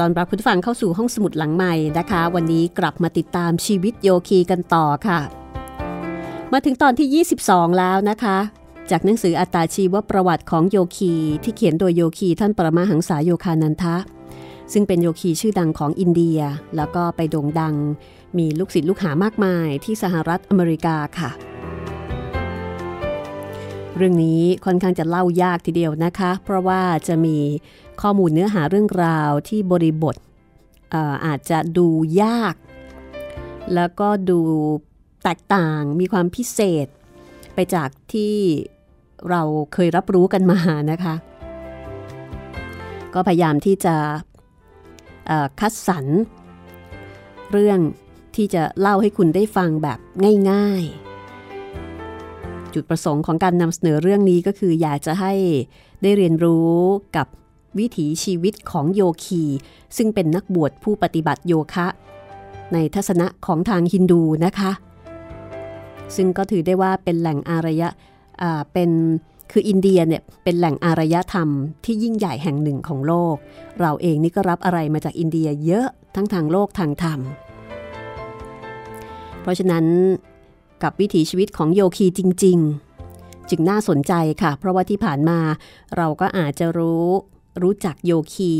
[0.00, 5.20] ตอนรับคุณผู้ฟังเข้าสู่ห้องสมุดหลังใหม่นะคะ วันนี้กลับมาติดตามชีวิตโยคีกันต่อค่ะ
[6.52, 8.38] มาถึงตอนที่ 22 แล้วนะคะ
[8.90, 13.96] จากหนังสืออัตตาชีวประวัติของโยคี ที่เขียนโดยโยคีท่านปรมาหังษาโยคานันทะ
[14.72, 16.40] ซึ่งเป็นโยคีชื่อดังของอินเดีย
[16.76, 17.74] แล้วก็ไปโด่งดัง
[18.38, 21.30] มีลูกศิษย์ลูกหามากมายที่สหรัฐอเมริกาค่ะ
[23.96, 27.38] เรื่องนี้ค่อนข้างจะเล่ายากทีเดียวนะคะ เพราะว่าจะมี
[28.02, 30.16] ข้อมูลเนื้อหาเรื่องราวที่บริบท
[30.94, 31.86] อ่อาจจะดู
[32.22, 32.54] ยาก
[33.74, 34.40] แล้วก็ดู
[35.24, 36.86] แตกต่างมีความพิเศษ
[37.54, 38.34] ไปจากที่
[39.30, 40.60] เราเคยรับรู้กันมา
[40.90, 41.14] นะคะ
[43.14, 43.96] ก็พยายามที่จะ
[45.60, 46.06] คัดสรร
[47.52, 47.78] เรื่อง
[48.36, 49.98] ที่จะเล่าให้คุณได้ฟังแบบ
[50.50, 55.32] ง่ายๆ จุดประสงค์ของการนำเสนอเรื่องนี้ก็คืออยากจะให้
[56.02, 56.72] ได้เรียนรู้
[57.16, 57.26] กับ
[57.78, 59.42] วิถีชีวิตของโยคี
[59.96, 61.86] ซึ่งเป็นนักบวชผู้ปฏิบัติโยคะ
[62.72, 64.70] ในทัศนะของทางฮินดูนะคะ
[66.16, 67.88] ซึ่งก็ถือได้ว่าเป็นแหล่งอารยะ
[68.72, 68.90] เป็น
[69.52, 71.48] คืออินเดียเนี่ยเป็นแหล่งอารยธรรม
[71.84, 73.36] ที่ยิ่งใหญ่แห่งหนึ่งของโลก
[73.80, 77.20] เราเองนี่ก็รับอะไรมาจากอินเดียเยอะทั้งทางโลกทางธรรม
[79.40, 79.84] เพราะฉะนั้น
[80.82, 82.58] กับวิถีชีวิตของโยคีจริง
[83.04, 84.12] ๆ จึงน่าสนใจ
[84.42, 85.38] ค่ะ เพราะว่าที่ผ่านมา
[85.96, 87.06] เราก็อาจจะรู้
[87.62, 88.54] รู้จักโยคี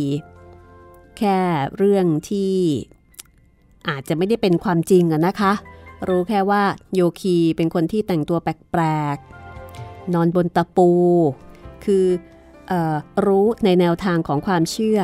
[1.18, 1.38] แค่
[1.76, 2.54] เรื่องที่
[3.88, 5.52] อาจจะไม่ได้เป็นความจริงอะนะคะ
[6.08, 6.62] รู้แค่ว่า
[6.94, 8.82] โยคีเป็นคนที่แต่งตัวแปล
[9.14, 10.90] กๆ นอนบนตะปู
[11.84, 12.06] คือ
[12.70, 12.96] ออ
[13.26, 15.00] รู้ในแนวทางของความเชื่อ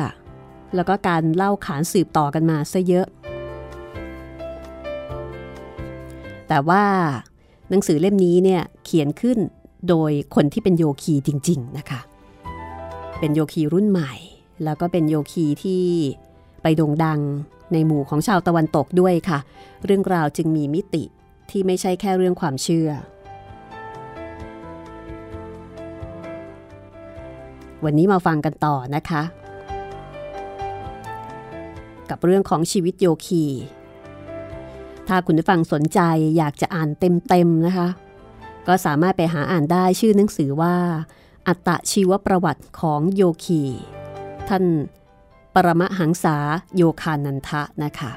[0.75, 3.07] แล้วก็การเล่าขานสืบต่อกันมาซะเยอะ
[6.47, 6.83] แต่ว่า
[7.69, 9.37] หนังสือเล่มนี้เนี่ยเขียนขึ้น
[9.89, 11.99] โดยคนที่เป็นโยคีจริง ๆ นะคะ
[13.21, 14.13] เป็นโยคีรุ่นใหม่
[14.63, 15.83] แล้วก็เป็นโยคีที่
[16.61, 17.19] ไปโด่งดัง
[17.73, 19.39] ในหมู่ของชาวตะวันตกด้วยค่ะ
[19.85, 21.03] เรื่องราวจึงมีมิติ
[21.49, 22.89] ที่ไม่ใช่แค่เรื่องความเชื่อ
[27.83, 29.23] วันนี้มาฟังกันต่อนะคะ
[32.09, 33.45] กับเรื่องของชีวิตโยคี
[35.07, 35.99] ถ้าคุณผู้ฟังสนใจ
[36.37, 37.87] อยากจะอ่านเต็มๆนะคะ
[38.67, 40.75] ก็สามารถไปหาอ่านได้ชื่อหนังสือว่า
[41.47, 43.63] อัตชีวประวัติของโยคี
[44.49, 44.63] ท่าน
[45.53, 46.37] ปรมหังษา
[46.75, 48.11] โยคานันทะนะคะ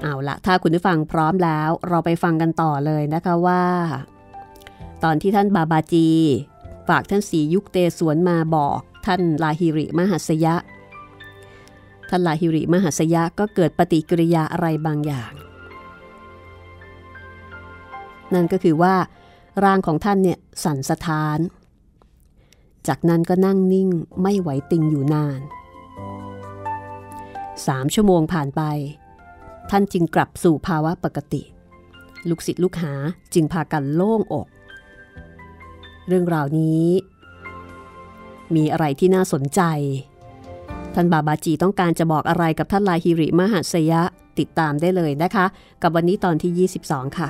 [0.00, 3.64] เอาละถ้าคุณผู้ฟังพร้อมแล้วเราไปฟังกันต่อเลยนะคะว่า
[5.04, 6.08] ตอนที่ท่านบาบาจี
[6.88, 10.54] ฝากท่านสียุคเตสวนมาบอกท่านลาฮิริมหัสยะ
[12.08, 15.32] ท่านลาฮิริมหัสยะก็เกิดปฏิกิริยาอะไรบางอย่าง
[18.34, 18.94] นั่นก็คือว่า
[19.64, 21.38] ร่างของท่านเนี่ยสั่นสะท้าน
[22.88, 23.88] จากนั้นก็นั่งนิ่ง
[24.22, 25.40] ไม่ไหวติงอยู่นาน
[27.66, 28.62] สามชั่วโมงผ่านไป
[29.70, 31.42] ท่านจึงกลับสู่ภาวะปกติ
[32.28, 32.92] ลูกศิษย์ลูกหา
[33.34, 34.46] จึงพากันโล่งอก
[36.08, 36.86] เรื่องราวนี้
[38.54, 39.60] มีอะไรที่น่าสนใจ
[40.94, 44.02] ท่านบาบาจีต้องการจะบอกอะไรกับท่านลายฮิริมหัสยะ
[44.38, 45.46] ติดตามได้เลยนะคะ
[45.82, 47.28] กับวันนี้ตอนที่ 22 ค่ะ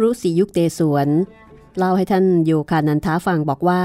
[0.00, 1.08] ครูศรียุคเตสวน
[1.78, 3.82] เล่าให้ท่านโยคานันทาฟังบอกว่า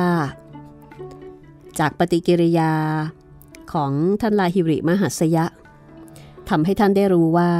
[1.79, 2.73] จากปฏิกิริยา
[3.73, 5.45] ของท่านลาฮิริมหัสยะ
[6.49, 7.51] ทำให้ท่านได้รู้ว่า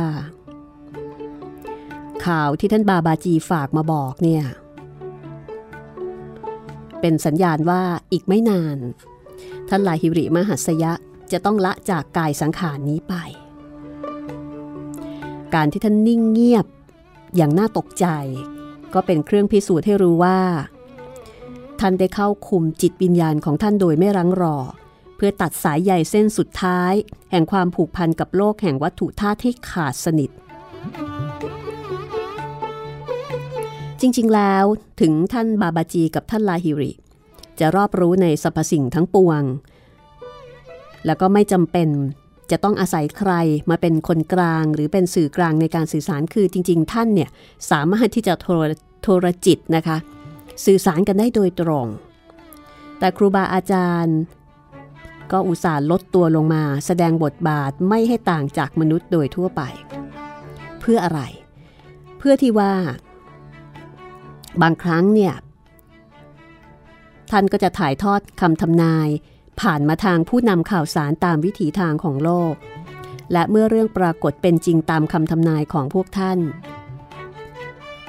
[2.26, 4.44] ข่าวที่ท่านบาบาจีฝากมาบอกเนี่ย
[7.02, 8.78] เป็นสัญญาณว่าอีกไม่นาน
[9.70, 10.94] ท่านลาฮิริมหัสยะ
[11.32, 13.14] จะต้องละจากกายสังขารนี้ไป
[15.54, 16.68] การที่ท่านนิ่งเงียบ
[17.36, 18.06] อย่างน่าตกใจ
[18.94, 20.40] ก็เป็นเครื่องพิสูจน์ให้รู้ว่า
[21.80, 24.58] ท่านได้เข้าคุมจิตวิญญาณของท่านโดยไม่รังรอ
[25.16, 26.94] เพื่อตัดสายใยเส้นสุดท้าย
[27.32, 30.30] แห่งความผูกพันกับโลกแห่งวัตถุธาตุที่ขาดสนิท
[34.02, 34.66] จริงๆแล้ว
[35.02, 36.92] ถึงท่านบาบาจีกับท่านลาฮิริ
[37.60, 39.44] จะรอบรู้ในสรรพสิ่งทั้งปวง
[41.06, 41.90] แล้วก็ไม่จำเป็น
[42.54, 43.32] จะต้องอาศัยใคร
[43.70, 47.30] มาเป็นคนกลางหรือเป็นสื่อกลางในการสื่อสารคือจริง ๆ ท่านเนี่ย
[47.72, 48.60] สามารถที่จะโทร
[49.02, 49.98] โทรจิตนะคะ
[50.66, 51.88] สื่อสารกันได้โดยตรง
[53.00, 54.18] แต่ครูบาอาจารย์
[55.32, 59.62] ก็อุตส่าห์ลดตัวลงมา แสดงบทบาทไม่ให้ต่างจากมนุษย์โดยทั่วไป
[60.80, 61.22] เพื่ออะไร
[62.18, 62.74] เพื่อที่ว่า
[64.62, 65.34] บางครั้งเนี่ย
[67.32, 69.10] ท่านก็จะถ่ายทอดคำทำนาย
[69.62, 72.54] ผ่านมาทางผู้นำข่าวสารตามวิถีทางของโลก
[73.34, 76.40] และเมื่อเรื่องปรากฏเป็นจริงตามคำทำนายของพวกท่าน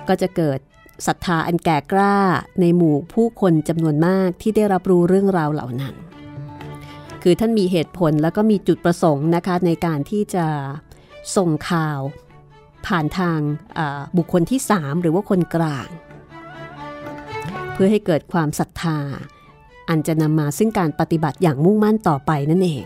[0.09, 0.59] ก็จะเกิด
[1.07, 2.17] ศรัทธาอันแก่กล้า
[2.61, 5.95] ในหมู่ผู้คนจำนวนมากที่ได้รับรู้เรื่องราวเหล่านั้น
[7.23, 10.47] คือท่านมีเหตุผลแล้วก็มีจุดประสงค์นะคะในการที่จะ
[11.37, 12.01] ส่งข่าว
[12.87, 13.39] ผ่านทาง
[14.17, 15.89] บุคคลที่ 3 หรือว่าคนกลาง
[17.73, 18.99] เพื่อให้เกิดความศรัทธา
[19.89, 22.85] อันจะนำมาซึ่งการปฏิบัติอย่างมุ่งมั่นต่อไปนั่นเอง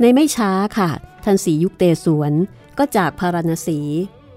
[0.00, 0.90] ในไม่ช้าค่ะ
[1.24, 2.32] ท่านสียุคเตสวน
[2.78, 3.80] ก็จากพารณสี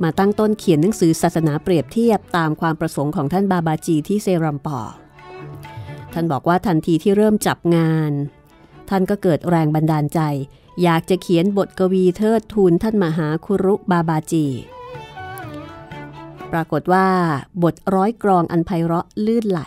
[0.04, 4.80] มาตั้งต้นเขียนหนังสือศาสนาเปรียบเทียบตามความประสงค์ของท่านบาบาจีที่เซรัมปอ
[6.14, 8.12] ท่านบอกว่าทันทีที่เริ่มจับงาน
[8.90, 10.20] ท่านก็เกิดแรงบันดาลใจ
[10.84, 14.46] อยากจะเขียนบทกวีเทิดทูนท่านมหาคุรุบาบาจี
[16.54, 17.08] ปรากฏว่า
[17.64, 19.62] บทร้อยกรองอันไพเราะลื่นไหล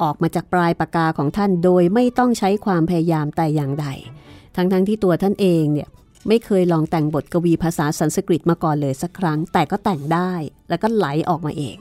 [0.00, 3.86] ออกมาจากปลายปากกาของท่านโดยไม่ต้องใช้ความพยายามแต่อย่างใด
[4.56, 5.88] ทั้งๆทที่ตัวท่านเองเนี่ย
[6.28, 10.32] ไม่เคยลองแต่งบทกวีภาษาสันสกฤตมาก่อนเลยสักครั้ง แต่ก็แต่งได้
[10.68, 11.78] แล้วก็ไหลออกมาเอง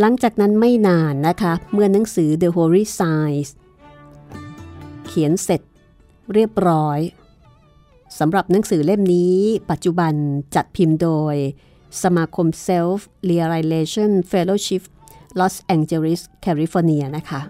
[0.00, 3.48] หลังจากนั้นไม่นานนะคะ เมื่อหนังสือ The Holy Signs
[5.14, 5.62] เขียนเสร็จ
[6.32, 7.00] เรียบร้อย
[8.18, 9.36] สำหรับหนังสือเล่มนี้
[9.70, 10.14] ปัจจุบัน
[10.54, 11.34] จัดพิมพ์โดย
[12.02, 12.98] สมาคม Self
[13.30, 14.82] Realization Fellowship
[15.40, 17.40] Los Angeles California นะคะ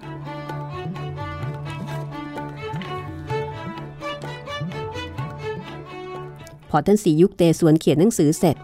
[6.70, 8.56] พอท่านสียุคเตสวนเขียนหนังสือเสร็จ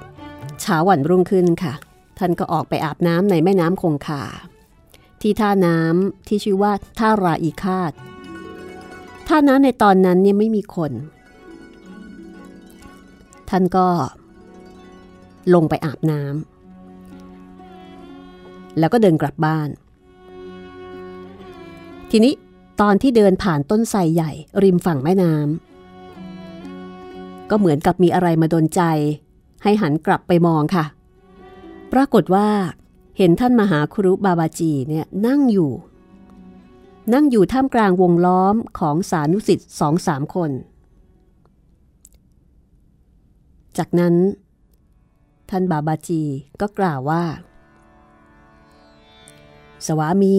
[0.60, 1.74] เช้าวันรุ่งขึ้นค่ะ
[2.18, 4.24] ท่านก็ออกไปอาบน้ำในแม่น้ำคงคา
[5.20, 7.92] ที่ท่าน้ำที่ชื่อว่าท่าราอีคาด
[9.28, 10.92] ท่าน้ำในตอนนั้นเนี่ยไม่มีคน
[13.50, 13.86] ท่านก็
[15.54, 19.68] ลงไปอาบน้ำแล้วก็เดินกลับบ้าน
[22.10, 22.32] ทีนี้
[22.80, 24.32] ตอนที่เดินผ่านต้นไทรใหญ่
[24.62, 28.82] ริมฝั่งแม่น้ำก็เหมือนกับมีอะไรมาดนใจ
[29.62, 30.84] ให้หันกลับไปมองค่ะ
[31.92, 32.48] ปรากฏว่า
[33.18, 35.70] เห็นท่านมหาครุบาบาจีเนี่ยนั่งอยู่
[37.14, 40.50] นั่งอยู่ท่ามกลางวงล้อมของสานุสิทธิ์สองสามคน
[43.78, 44.14] จากนั้น
[45.50, 46.22] ท่านบาบาจี
[46.60, 47.24] ก็กล่าวว่า
[49.86, 50.36] สวามี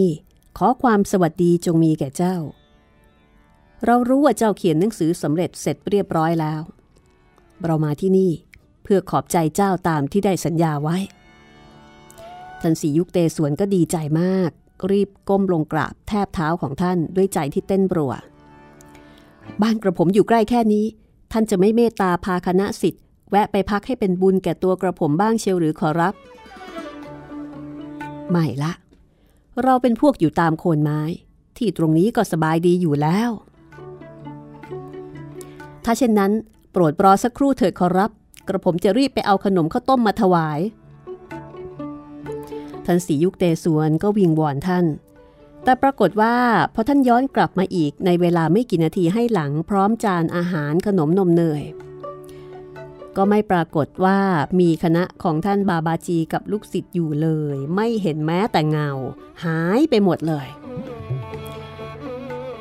[0.58, 2.36] ขอความสวัสดีจงมีแก่เจ้า
[3.86, 6.62] เรารู้ว่าเจ้าเขียนหนังสือสำเร็จเสร็จเรียบร้อยแล้ว
[7.66, 8.32] เรามาที่นี่
[8.84, 10.98] เพื่อขอบใจเจ้าตามที่ได้สัญญาไว้
[12.62, 14.52] ท่านสียุคเตสวนก็ดีใจมาก
[14.92, 18.14] รีบก้มลงกราบแทบเท้าของท่านด้วยใจที่เต้นบรัว
[19.62, 20.86] บ้านกระผมอยู่ใกล้แค่นี้
[21.32, 26.14] ท่านจะไม่เมตตาพาคณะสิทธิ์แวะไปพักให้เป็นบุญแก่ตัวกระผมบ้างเชียวหรือขอรับ
[28.32, 28.72] ไม่ละ
[29.64, 31.02] เราเป็นพวกอยู่ตามโคนไม้
[31.58, 33.30] ที่ตรงนี้ก็สบายดีอยู่แล้ว
[35.84, 36.32] ถ้าเช่นนั้น
[36.72, 38.12] โปรดรอสักครู่เถิดขอรับ
[38.48, 40.60] กระผมจะรีบไปเอาขนมข้าวต้มมาถวาย
[42.92, 44.86] ท่านสียุคเตสวนก็วิงวอนท่าน
[45.64, 46.36] แต่ปรากฏว่า
[46.74, 51.64] พอท่านย้อนกลับมาอีกในเวลาไม่กี่นาทีให้หลังพร้อมจานอาหารขนมนมเนย
[53.18, 54.20] ก็ไม่ปรากฏว่า
[54.60, 58.90] มีคณะของท่านบาบาจีกับลูกศิษย์อยู่เลย ไม่เห็นแม้แต่เงา
[59.46, 60.48] หายไปหมดเลย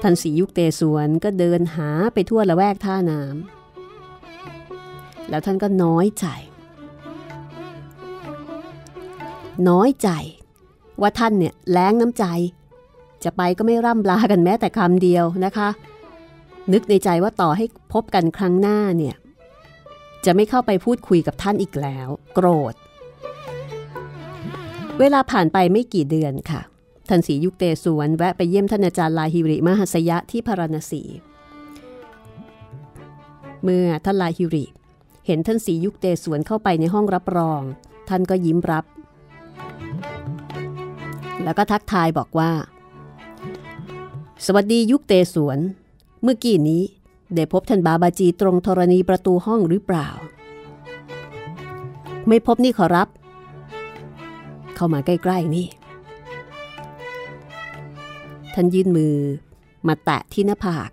[0.02, 6.26] ท่านสียุคเตสวนก็เดินหาไปทั่วละแวกท่าน้ำแล้วท่านก็น้อยใจ
[9.68, 10.08] น้อยใจ
[11.00, 12.24] ว่าท่านเนี่ยแล้งน้ำใจ
[13.24, 15.68] จะไปก็ไม่ร่ำลากันแม้แต่คำเดียวนะคะ
[16.72, 19.16] นึกในใจว่าต่อให้พบกันครั้งหน้าเนี่ย
[20.24, 22.74] จะไม่เข้าไปพูดคุยกับท่านอีกแล้ว โกรธ
[24.98, 26.60] เวลาผ่านไปไม่กี่เดือนค่ะ
[27.08, 31.02] ท่านศรียุคเตสวนแวะไปเยี่ยมท่านอาจารย์ลาฮิริมหัสยะที่พาราณสี
[33.62, 34.64] เมื่อท่านลาฮิริ
[35.26, 37.62] เห็นท่านศรียุคเตสวนเข้าไปในห้องรับรอง
[38.08, 38.84] ท่านก็ยิ้มรับ
[41.42, 42.50] แล้วก็ทักทายบอกว่า
[44.46, 45.58] สวัสดียุคเตสวน
[46.22, 46.82] เมื่อกี้นี้
[47.34, 50.08] ได้พบท่านบาบาจีตรงธรณีประตูห้องหรือเปล่า
[52.28, 53.08] ไม่พบนี่ขอรับ
[54.74, 55.66] เข้ามาใกล้ ๆ นี่
[58.54, 59.14] ท่านยื่นมือ
[59.86, 60.90] มาแตะที่หน้าผาก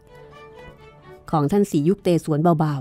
[1.31, 2.75] ของท่านสียุคเตสวนเบา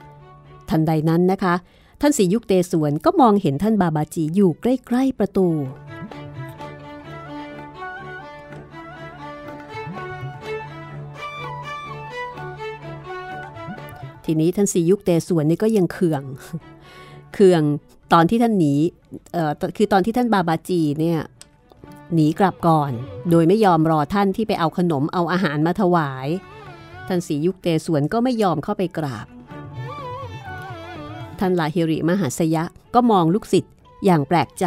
[0.00, 1.54] ๆ ทันใดนั้นนะคะ
[2.00, 5.48] ท่านสียุคเตสวนก็มองเห็นท่านบาบาจีอยู่ใกล้ ๆ ประตู
[14.24, 16.22] ทีนี้ท่านสียุคเตสวนนี่ก็ยังเคือง
[17.34, 17.62] เคือง
[18.12, 18.74] ตอนที่ท่านหนี
[19.32, 21.20] เอ่อคือตอนที่ท่านบาบาจีเนี่ย
[22.14, 22.92] หนีกลับก่อน
[23.30, 26.28] โดยไม่ยอมรอท่านที่ไปเอาขนมเอาอาหารมาถวาย
[27.08, 29.26] ท่านสียุคเตสวนก็ไม่ยอมเข้าไปกราบ
[31.38, 33.74] ท่านลาฮิริมหาสยะก็มองลูกศิษย์
[34.04, 34.66] อย่างแปลกใจ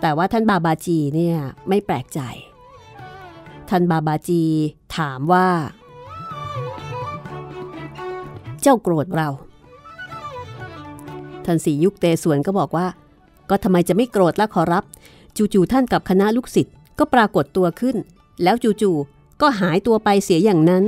[0.00, 1.36] แต่ว่าท่านบาบาจีเนี่ย
[1.68, 2.20] ไม่แปลกใจ
[3.70, 4.42] ท่านบาบาจี
[4.96, 5.48] ถามว่า
[8.62, 9.28] เจ้าโกรธเรา
[11.44, 12.86] ท่านสียุคเตสวนก็บอกว่า
[13.50, 14.84] ก็ทำไมจะไม่โกรธละขอรับ
[15.36, 17.96] จู่ๆท่านกับคณะลูกศิษย์ก็ปรากฏตัวขึ้น
[18.42, 20.84] แล้วจู่ๆก็หายตัวไปเสียอย่างนั้น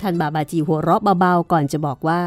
[0.00, 2.20] ท่านบาบาจีหัวเราะเบาๆก่อนจะบอกว่า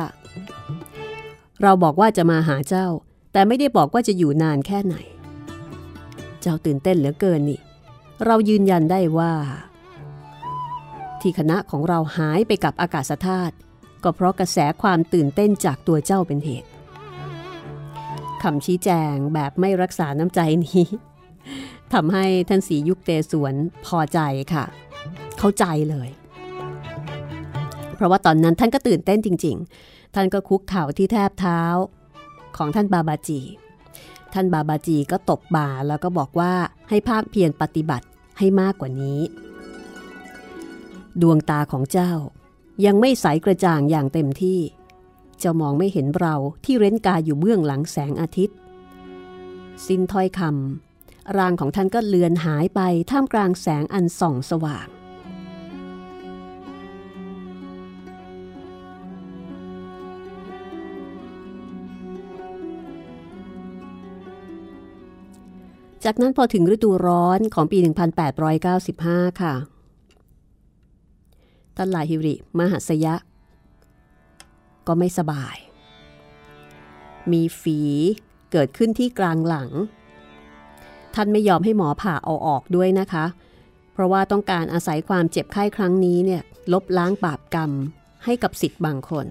[1.61, 2.87] เราบอกว่าจะมาหาเจ้า
[3.33, 4.95] แต่ไม่ได้บอกว่าจะอยู่นานแค่ไหน
[6.41, 7.59] เจ้าตื่นเต้นเหลือเกินนี่
[8.25, 9.33] เรายืนยันได้ว่า
[11.21, 13.55] ที่คณะของเราหายไปกับอากาศธาตุ
[14.03, 16.69] ก็เพราะกระแสความตื่นเต้นจากตัวเจ้าเป็นเหตุ
[18.41, 20.85] คำชี้แจงแบบไม่รักษาน้ำใจนี้
[21.93, 23.53] ทำให้ท่านสียุคเตสวน
[23.85, 24.19] พอใจ
[24.53, 24.65] ค่ะ
[25.39, 26.09] เข้าใจเลย
[27.95, 31.61] เพราะว่าตอนนั้นท่านก็ตื่นเต้นจริง ๆ ท่านก็คุกเข่าที่แทบเท้า
[32.57, 33.41] ของท่านบาบาจี
[34.33, 36.53] ท่านบาบาจีก็ตบบ่าแล้วก็บอกว่า
[36.89, 38.05] ให้ภาคเพียรปฏิบัติ
[38.39, 39.19] ให้มากกว่านี้
[41.21, 42.13] ดวงตาของเจ้า
[42.85, 44.59] ยังไม่ใสกระจ่างอย่างเต็มที่
[45.39, 48.57] เจ้ามองไม่เห็นเราที่เร้นกายอยู่เบื้องหลังแสงอาทิตย์
[49.87, 54.87] สิ้นถ้อยคำร่างของท่านก็เลือนหายไปท่ามกลางแสงอันส่องสว่าง
[66.11, 67.77] จากนั้นพอถึงฤดูร้อนของปี
[68.59, 69.53] 1895 ค่ะ
[71.75, 73.15] ท่านลาฮิริมหัสยะ
[74.87, 75.57] ก็ไม่สบาย
[77.31, 77.79] มีฝี
[78.51, 79.69] เกิดขึ้นที่กลางหลัง
[81.15, 83.25] ท่านไม่ยอมให้หมอผ่าเอาออกด้วยนะคะ
[83.93, 86.41] เพราะว่าต้องการอาศัยความเจ็บไข้ครั้งนี้เนี่ย
[86.73, 87.71] ลบล้างบาปกรรม
[88.25, 89.27] ให้กับสิทธิ์บางคน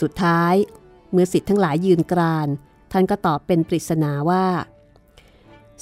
[0.00, 0.54] สุดท้าย
[1.12, 2.50] เมื่อสิทธิ์ทั้งหลายยืนกราน
[2.92, 4.46] ท่านก็ตอบเป็นปริศนาว่า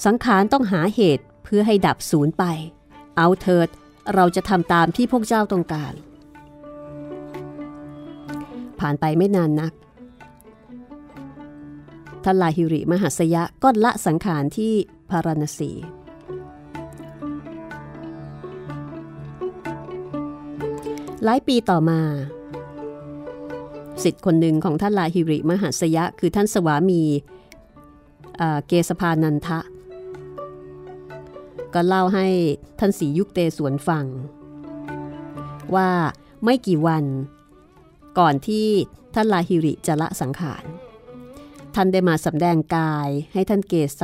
[0.05, 2.43] สังขารต้องหาเหตุเพื่อให้ดับศูนย์ไป
[3.17, 3.67] เอาเถิด
[4.15, 5.93] เราจะทำตามที่พวกเจ้าต้องการ
[8.79, 9.73] ผ่านไปไม่นานนัก
[12.23, 14.73] ท่านลาฮิริมหัสยะก็ละสังขารที่
[15.09, 15.71] พาราณสี
[21.23, 22.01] หลายปีต่อมา
[24.03, 27.01] สิทธิ์คนหนึ่งของท่านลาฮิริมหัสยะ คือท่านสวามี
[28.67, 29.59] เกสพานันทะ
[31.73, 32.27] ก็เล่าให้
[32.79, 34.05] ท่านสียุคเตสวนฟัง
[35.75, 35.89] ว่า
[36.43, 37.05] ไม่กี่วัน
[38.19, 38.67] ก่อนที่
[39.15, 40.63] ท่านลาฮิริจะละสังขาร
[41.75, 44.01] ท่านได้มาสำแดงกายให้ท่านเกส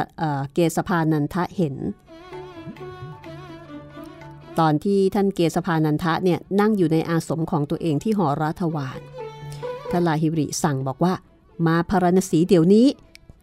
[0.54, 1.76] เกสพานันทะเห็น
[4.60, 9.00] ตอนที่ท่านเกสพานันทะเนี่ยนั่งอยู่ในอาสมของตัวเองที่หอรัฐวาน
[9.92, 11.14] ท่านลาฮิริสั่งบอกว่า
[11.66, 12.88] มาพารณสีเดี๋ยวนี้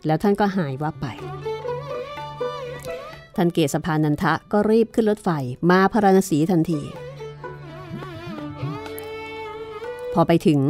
[0.06, 1.06] แล้วท่านก็หายว่าไป
[3.36, 5.30] ท่านเกสพานันทะก็รีบขึ้นรถไฟ
[5.70, 6.80] มาพารณสีทันที
[10.14, 10.60] พอไปถึง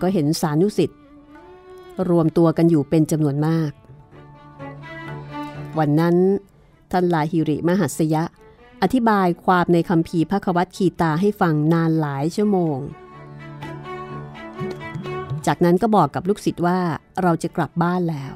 [0.00, 1.00] ก็เห็นสานุสิทธิ์
[2.08, 3.72] รวมตัวกันอยู่เป็นจำนวนมาก
[5.78, 6.16] วันนั้น
[6.92, 8.24] ท่านลาฮิริมหัสยะ
[8.82, 12.78] อธิบายความในคำพีพระควัตคีตาให้ฟังนานหลายชั่วโมง
[15.46, 16.78] จากนั้นก็บอกกับลูกศิษย์ว่า
[17.22, 18.34] เราจะกลับบ้านแล้ว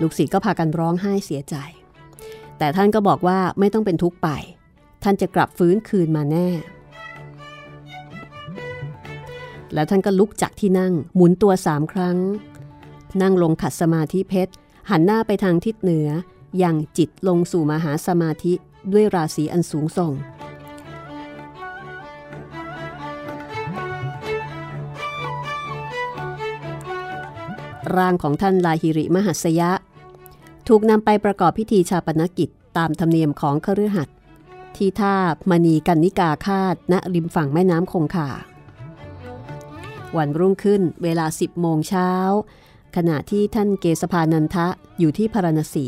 [0.00, 1.56] ลูกศิษย์ก็พากันร้องไห้เสียใจ
[2.58, 4.28] แต่ท่านก็บอกว่าไม่ต้องเป็นทุกข์ไป
[5.02, 6.48] ท่านจะกลับฟื้นคืนมาแน่
[9.74, 12.18] แล้วท่านก็ลุกจากที่นั่งหมุนตัวสามครั้ง
[13.22, 14.52] นั่งลงขัดสมาธิเพชร
[14.90, 16.08] หันหน้าไปทางทิศเหนือ
[16.62, 18.52] ยังจิตลงสู่มหาสมาธิ
[18.92, 20.12] ด้วยราศีอันสูงส่ง
[27.96, 29.70] ร่างของท่านลาหิริมหัสยะ
[30.68, 34.16] ถูกนำไปประกอบพิธีชาปนกิจตามธรรมเนียมของคฤหัสถ์
[34.76, 35.16] ที่ท่า
[35.50, 38.28] มณีกันนิกาคาดณริมฝั่งแม่น้ำคงคา
[40.16, 42.10] วันรุ่งขึ้นเวลา 10 โมงเช้า
[42.96, 44.66] ขณะที่ท่านเกสพานันทะ
[44.98, 45.86] อยู่ที่พาราณสี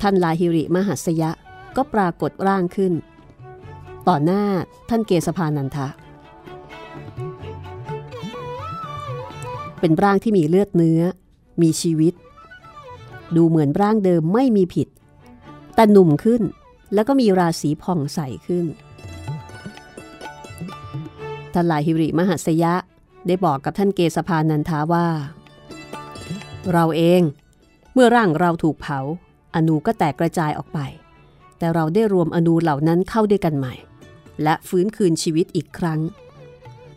[0.00, 1.30] ท่านลาฮิริมหัสยะ
[1.76, 2.92] ก็ปรากฏร่างขึ้น
[4.08, 4.44] ต่อหน้า
[4.88, 5.88] ท่านเกสพานันทะ
[9.80, 11.00] เป็นร่างที่มีเลือดเนื้อ
[11.62, 12.14] มีชีวิต
[13.36, 14.88] ดูเหมือนร่างเดิมไม่มีผิด
[15.74, 16.42] แต่หนุ่มขึ้น
[16.94, 18.66] แล้วก็มีราศีผ่องใสขึ้น
[21.52, 22.74] ท่านลายฮิริมหัสยะ
[23.26, 25.06] ได้บอกกับท่านเกสพานันทาว่า
[26.72, 27.22] เราเอง
[27.94, 28.98] เมื่อร่างเราถูกเผา
[29.54, 30.78] อนูก็แตกกระจายออกไป
[31.58, 33.74] แต่เราได้รวมอนูเหล่านั้นเข้าด้วยกันใหม่
[34.42, 36.00] และฟื้นคืนชีวิตอีกครั้ง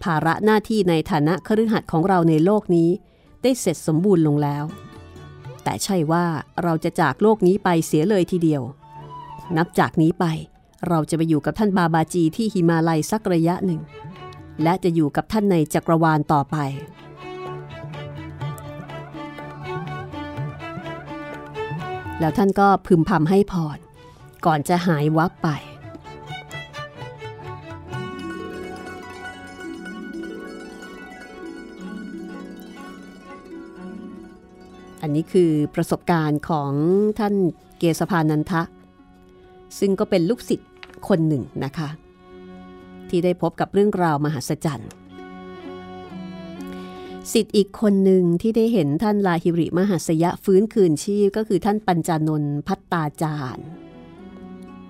[0.03, 2.89] ภาระหน้าที่ในฐานะคฤหัสถ์ของเราในโลกนี้
[3.43, 4.63] ได้เสร็จสมบูรณ์ลงแล้ว
[5.63, 6.25] แต่ใช่ว่า
[6.63, 8.63] เราจะจากโลกนี้ไปเสียเลยทีเดียว
[9.57, 10.25] นับจากนี้ไป
[10.89, 13.81] เราจะไปอยู่กับท่านบาบาจีที่หิมาลัยสักระยะหนึ่ง
[14.63, 16.57] และจะอยู่กับท่านในจักรวาลต่อไป
[22.19, 23.77] แล้วท่านก็พึมพำให้พร
[24.45, 25.49] ก่อนจะหายวับไป
[35.05, 36.71] อันนี้คือประสบการณ์ของ
[37.19, 37.35] ท่าน
[37.79, 38.61] เกษพานันทะ
[39.79, 40.71] ซึ่งก็เป็นลูกศิษย์
[41.07, 41.89] คนหนึ่งนะคะ
[43.09, 44.91] ที่ได้พบกับเรื่องราวมหัศจรรย์
[47.33, 53.65] สิทธิ์อีกคนหนึ่งที่ได้เห็นท่านลาหิริมหัสยะฟื้นคืนชีพก็คือท่านปัญจานนท์พัตตาจารย์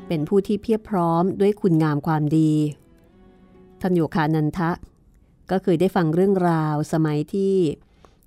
[0.08, 2.52] เป็นผู้ที่เพียบพร้อมด้วยคุณงามความดี
[3.82, 4.72] ท่านโยคานันทะ
[5.52, 7.54] ก็เคยได้ฟังเรื่องราวสมัยที่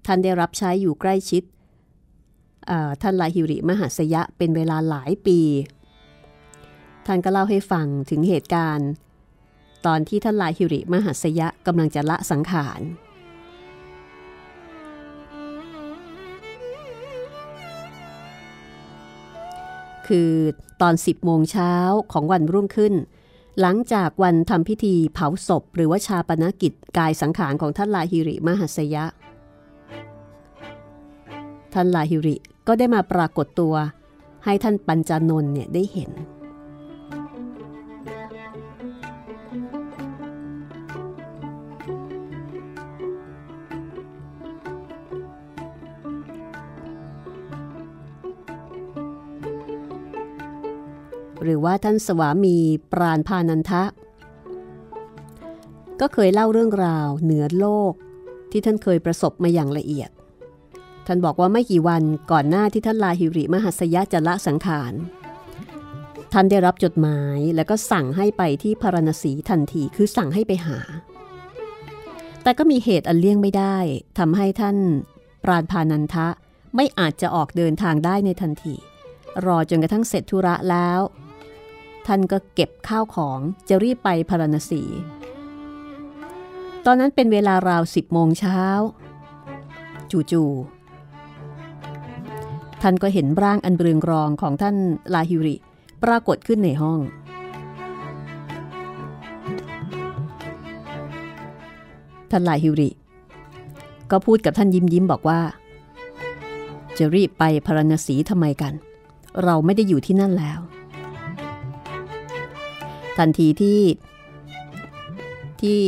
[0.07, 1.43] ท่านได้รับใช้อยู่ใกล้ชิด
[3.03, 5.41] ท่านลาหิริมหัสยะเป็นเวลาหลายปี
[7.07, 8.91] ท่านก็เล่าให้ฟังถึงเหตุการณ์
[9.87, 12.81] ตอนที่ท่านลาหิริมหัสยะกำลังจะละสังขาร
[20.09, 20.33] คือ
[20.83, 21.73] ตอน 10 โมงเช้า
[22.13, 22.95] ของวันรุ่งขึ้น
[23.61, 29.05] หลังจากวันทำพิธีเผาศพ หรือว่าชาปนกิจกายสังขารของท่านลาหิริมหัสยะ
[31.75, 33.75] ท่านลาหิริ ก็ได้มาปรากฏตัว
[34.45, 36.11] ให้ท่านปัญจานนท์เนี่ยได้เห็น
[51.43, 52.57] หรือว่าท่านสวามี
[52.93, 53.83] ปราณพานันทะ
[56.01, 57.93] ก็เคยเล่าเรื่องราวเหนือโลก
[58.51, 60.11] ที่ท่านเคยประสบมาอย่างละเอียด
[61.07, 64.93] ท่านบอกว่าไม่กี่วันก่อนหน้าที่ท่านลาหิริมหัสยะจะละสังขาร
[66.33, 70.79] ท่านได้รับจดหมายแล้วก็สั่งให้ไปที่พารณสีทันทีคือสั่งให้ไปหา
[72.43, 73.77] แต่ก็มีเหตุอันเลี่ยงไม่ได้
[74.19, 74.77] ทำให้ท่าน
[75.45, 76.29] ปราณพานันทะ
[76.77, 78.75] ไม่อาจจะออกเดินทางได้ในทันที
[79.47, 81.01] รอจนกระทั่งเสร็จธุระแล้ว
[82.07, 83.39] ท่านก็เก็บข้าวของ
[83.69, 84.83] จะรีบไปพารณสี
[86.87, 88.61] ตอนนั้นเป็นเวลาราวสิบโมงเช้า
[90.11, 90.76] จู่ๆ
[92.89, 94.77] ท่านก็เห็นร่างอันเบรืองรองของท่าน
[95.15, 95.57] ลาฮิริ
[96.05, 96.99] ปรากฏขึ้นในห้อง
[102.31, 102.91] ท่านลาฮิริ
[104.11, 105.41] ก็พูดกับท่านยิ้มยิ้มบอกว่า
[106.99, 108.73] จะรีบไปพารณสีทำไมกัน
[109.45, 110.61] เราไม่ได้อยู่ที่นั่นแล้ว
[113.19, 113.81] ทันทีที่
[115.61, 115.79] ที่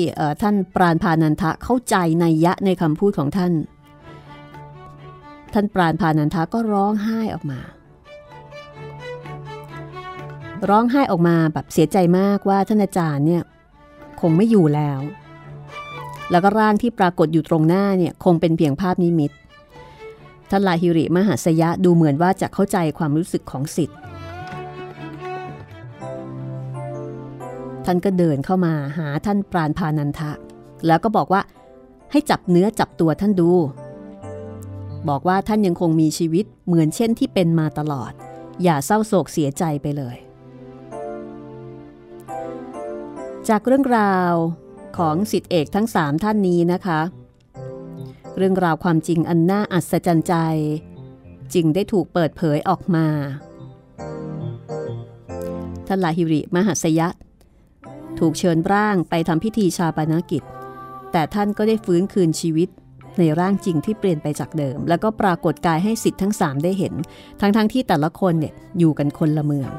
[0.43, 3.53] ท่านปราณพานันทะเข้าใจในยะในคำพูดของท่าน
[5.55, 7.61] ท่านปราณพานันทะก็ร้องไห้ออกมา
[10.71, 13.43] ร้องไห้ออกมาแบบเสียใจมากว่าท่านอาจารย์เนี่ย
[14.21, 15.01] คงไม่อยู่แล้ว
[16.31, 19.31] แล้วก็ร่างที่ปรากฏอยู่ตรงหน้าเนี่ยคงเป็นเพียงภาพนิมิต
[20.51, 23.99] ท่านลาฮิริมหัสยะดูเหมือนว่าจะเข้าใจความรู้สึกของสิทธิ์
[27.85, 30.31] ท่านก็เดินเข้ามาหาท่านปราณพานันทะ
[30.87, 31.43] แล้วก็บอกว่า
[32.13, 33.51] ให้จับเนื้อจับตัวท่านดู
[35.09, 38.13] บอกว่าท่านยังคงมีชีวิตเหมือนเช่นที่เป็นมาตลอด
[38.63, 40.17] อย่าเศร้าโศกเสียใจไปเลย
[43.49, 44.33] จากเรื่องราว
[44.99, 47.01] ของสิทธิเอกทั้งสามท่านนี้นะคะ
[48.37, 50.35] เรื่องราวความจริงอันน่าอัศจรรย์ใจ
[51.55, 53.07] จึงได้ถูกเปิดเผยออกมา
[55.87, 57.09] ท่านลาฮิริมหัสยะ
[58.19, 60.43] ถูกเชิญร่างไปทำพิธีชาปนกิจ
[61.13, 62.69] แต่ท่านก็ได้ฟื้นคืนชีวิต
[63.19, 66.95] ในร่างจริงที่เปลี่ยนไปจากเดิม แล้วก็ปรากฏกายให้สิทธิ์ทั้งสามได้เห็น
[67.41, 69.71] ทั้งๆทที่แต่ละคนเนี่ยอยู่กันคนละเมือง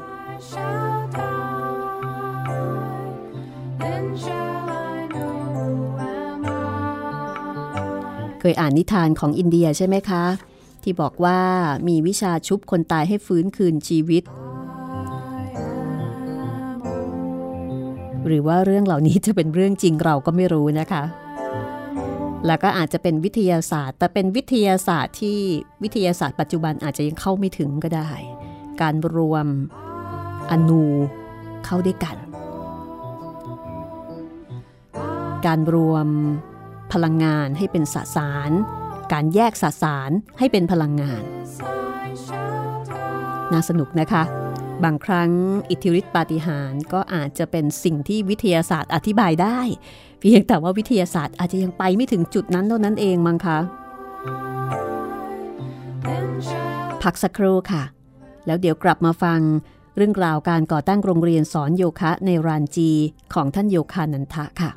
[8.40, 10.24] เคยอ่านนิทานของอินเดียใช่ไหมคะ
[10.82, 11.38] ที่บอกว่า
[11.88, 14.22] มีวิชาชุบคนตายให้ฟื้นคืนชีวิต
[18.26, 21.02] หรือว่าเรื่องเหล่านี้จะเป็นเรื่องจริงเราก็ไม่รู้นะคะ
[22.46, 25.38] แล้วก็อาจจะเป็นวิทยาศาสตร์ แต่เป็นวิทยาศาสตร์ที่
[25.82, 28.10] วิทยาศาสตร์ปัจจุบันอาจจะยังเข้าไม่ถึงก็ได้
[28.82, 29.46] การรวม
[30.50, 30.84] อนู
[31.64, 32.16] เข้าด้วยกัน
[35.46, 36.06] การรวม
[36.92, 38.50] พลังงานให้เป็นสสาร
[39.12, 41.22] การแยกสสารให้เป็นพลังงาน
[43.52, 44.22] น่าสนุกนะคะ
[44.84, 45.30] บางครั้ง
[45.70, 49.60] อิทธิฤทธิปาฏิหาริย์ก็อาจจะเป็นสิ่งที่วิทยาศาสตร์อธิบายได้
[50.20, 53.58] เพียงแต่ว่าวิทยาศาสตร์อาจจะยังไปไม่ถึงจุดนั้นเท่านั้นเองมั้งคะ
[57.02, 57.82] พักสักครู่ค่ะ
[58.46, 59.40] แล้วเดี๋ยวกลับมาฟัง
[59.96, 62.90] เรื่องราวการก่อตั้งโรงเรียนสอนโยคะในรานจี
[63.34, 64.70] ของท่านโยคานันทะค่ะ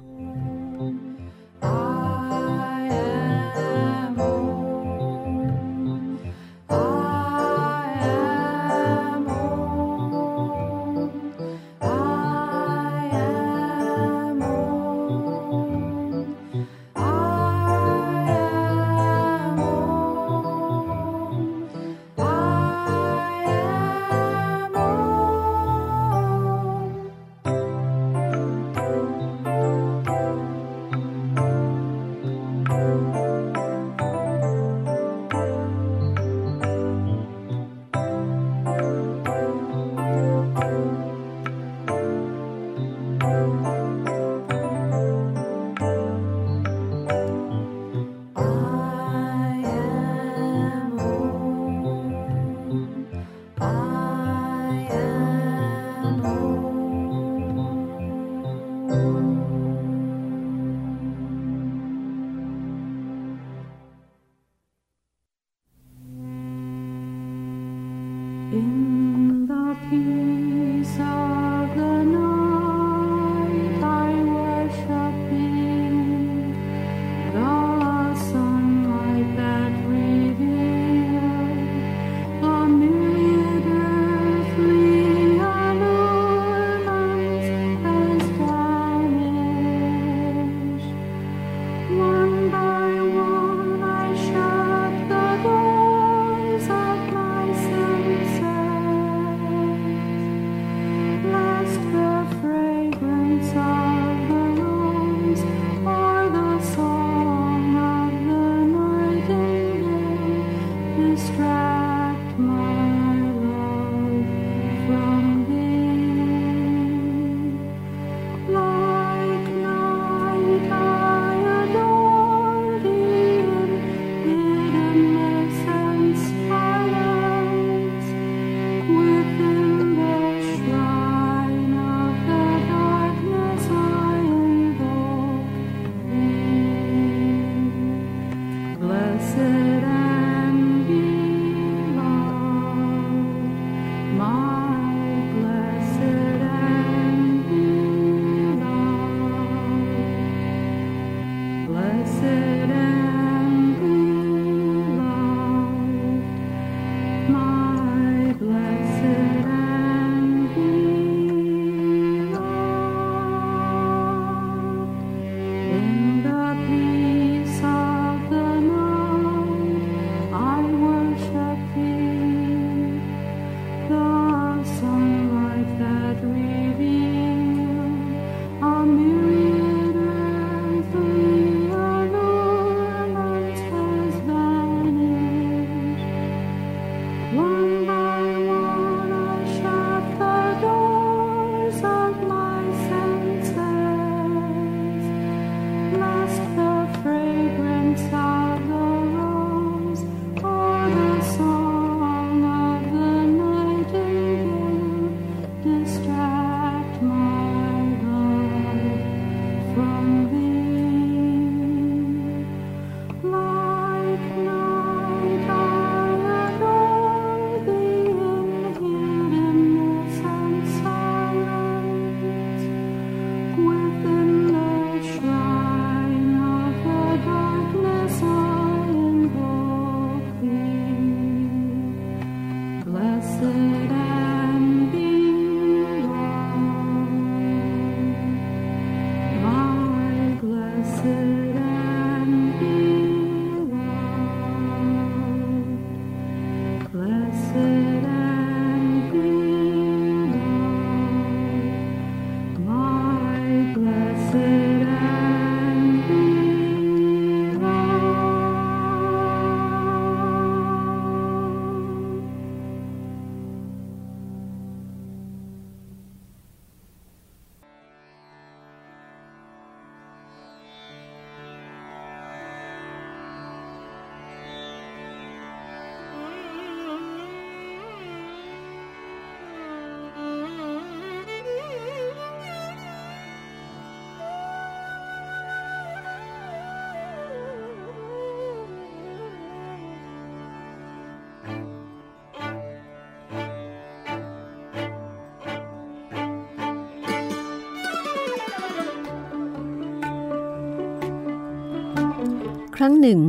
[302.84, 303.22] รั้งหนึ่ง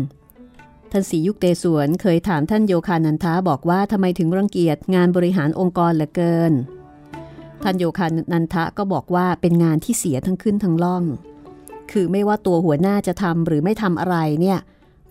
[0.91, 6.53] ท่านสียุคเตสวนเคยถามท่านโยคานันทาบอกว่าทำไมถึงรังเกียจงานบริหารองค์กรเหลือเกิน
[7.63, 11.05] ท่านโยคานันทะก็บอกว่าเป็นงานที่เสียทั้งขึ้นทั้งล่อง
[11.91, 14.59] คือไม่ว่าตัวหัวหน้าจะทำหรือไม่ทำอะไรเนี่ย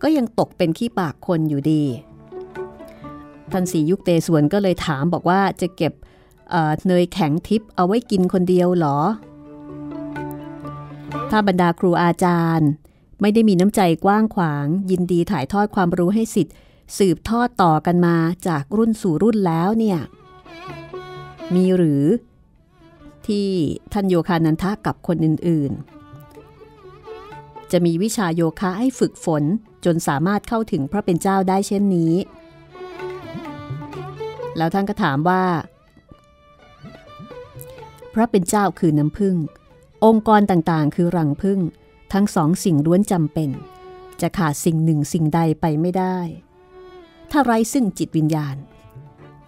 [0.02, 1.84] ก็ยังตกเป็นขี้ปากคนอยู่ดี
[3.52, 5.94] ท่านสียุคเตสวนก็เลยถามบอกว่าจะเก็บ
[6.52, 9.00] เเนยแข็งทิพเอาไว้กินคนเดียวหรอ
[11.30, 12.70] ถ้าบรรดาครูอาจารย์
[13.26, 16.56] ไม่ได้มีน้ำใจกว้างขวาง ยินดีถ่ายทอดความรู้ให้สิทธิ์
[16.98, 18.16] สืบทอดต่อกันมา
[18.48, 20.00] จากรุ่นสู่รุ่นแล้วเนี่ย
[21.56, 22.04] มีหรือ
[23.28, 23.48] ที่
[23.94, 29.44] ท่านโยคานันทะกับคนอื่นๆ จะมีวิชาโยคะให้ฝึกฝน
[29.86, 32.14] จนสามารถเข้าถึงพระเป็นเจ้าได้เช่นนี้
[34.58, 35.44] แล้วท่านก็ถามว่า
[38.14, 39.36] พระเป็นเจ้าคือน้ำพึ่ง
[40.06, 41.60] องค์กรต่างๆ คือรังพึ่ง
[42.14, 43.50] ทั้งสองสิ่งล้วนจำเป็น
[44.22, 46.18] จะขาดสิ่งหนึ่งสิ่งใดไปไม่ได้
[47.32, 48.56] ถ้าไร้ซึ่งจิตวิญญาณ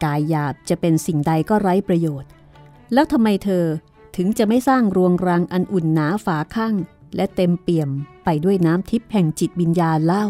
[0.04, 2.30] กายหยาบจะเป็นสิ่งใดก็ไร้ประโยชน์
[2.94, 3.66] แล้วทำไมเธอ
[4.16, 6.76] ถึงจะไม่สร้างรวงรังอันอุ่นหนาฝาข้าง
[7.16, 7.90] และเต็มเปี่ยม
[8.26, 10.26] ไปด้วยน้ำทิพย์แห่งจิตวิญญาณเล่า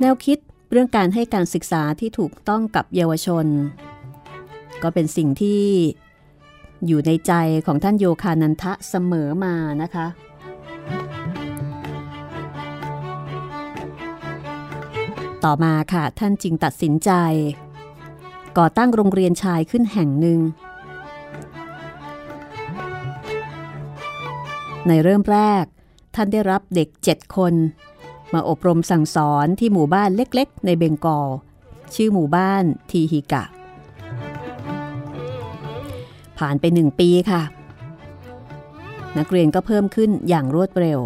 [0.00, 0.38] แนวคิด
[0.70, 3.46] เรื่องการให้การศึกษาที่ถูกต้องกับเยาวชน
[4.84, 5.62] ก็เป็นสิ่งที่
[6.86, 7.32] อยู่ในใจ
[7.66, 10.06] ของท่านโยคานันทะเสมอมานะคะ
[15.44, 17.10] ต่อมาค่ะท่านจึงตัดสินใจ
[18.58, 20.40] ก่อตั้งโรงเรียนชายขึ้นแห่งหนึ่ง
[24.86, 25.64] ในเริ่มแรก
[26.14, 27.54] ท่านได้รับเด็กเจ็ดคน
[28.32, 31.28] มาอบรมสั่งสอนที่หมู่บ้านเล็กๆ ในเบงกอล
[31.94, 33.44] ชื่อหมู่บ้านทีฮิกะ
[36.38, 37.42] ผ่านไปหนึ่งปีค่ะ
[39.18, 41.00] นักเรียนก็เพิ่มขึ้นอย่างรวดเร็ว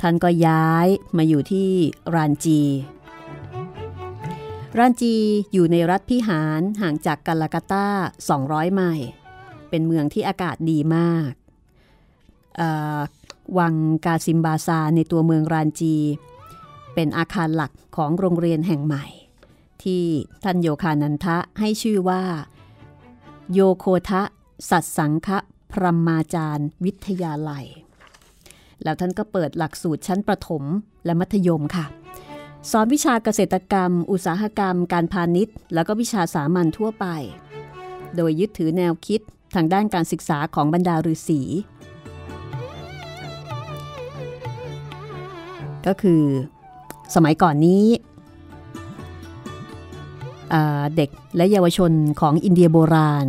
[0.00, 1.68] ท่านก็ย้ายมาอยู่ที่
[2.14, 2.60] รานจี
[4.78, 5.14] รานจี
[5.52, 7.88] อยู่ในรัฐพิหารห่างจากกาลากาตา
[8.30, 9.08] 200 ไมล์
[9.70, 11.32] เป็นเมืองที่อากาศดีมาก
[13.58, 15.96] วังกาซิมบาซาในตัวเมืองรานจี
[16.94, 19.04] เป็นอาคารหลักของโรงเรียนแห่งใหม่
[19.82, 20.02] ที่
[20.44, 22.22] ท่านโยคานันทะให้ชื่อว่า
[23.52, 24.22] โยโคทะ
[24.70, 25.28] สัตสังฆ
[25.72, 27.66] พรหมาจารย์ วิทยาลัย
[28.82, 30.62] แล้วท่านก็เปิดหลักสูตรชั้นประถม
[31.04, 31.86] และมัธยมค่ะ
[32.70, 37.06] สอนวิชาเกษตรกรรม อุตสาหกรรม การพาณิชย์ แล้วก็วิชาสามัญทั่วไป
[38.16, 39.20] โดยยึดถือแนวคิด
[39.54, 41.40] ทางด้านการศึกษาของบรรดาฤาษี
[45.86, 46.22] ก็คือ
[47.14, 47.84] สมัยก่อนนี้
[50.96, 53.26] เด็กและเยาวชนของอินเดียโบราณ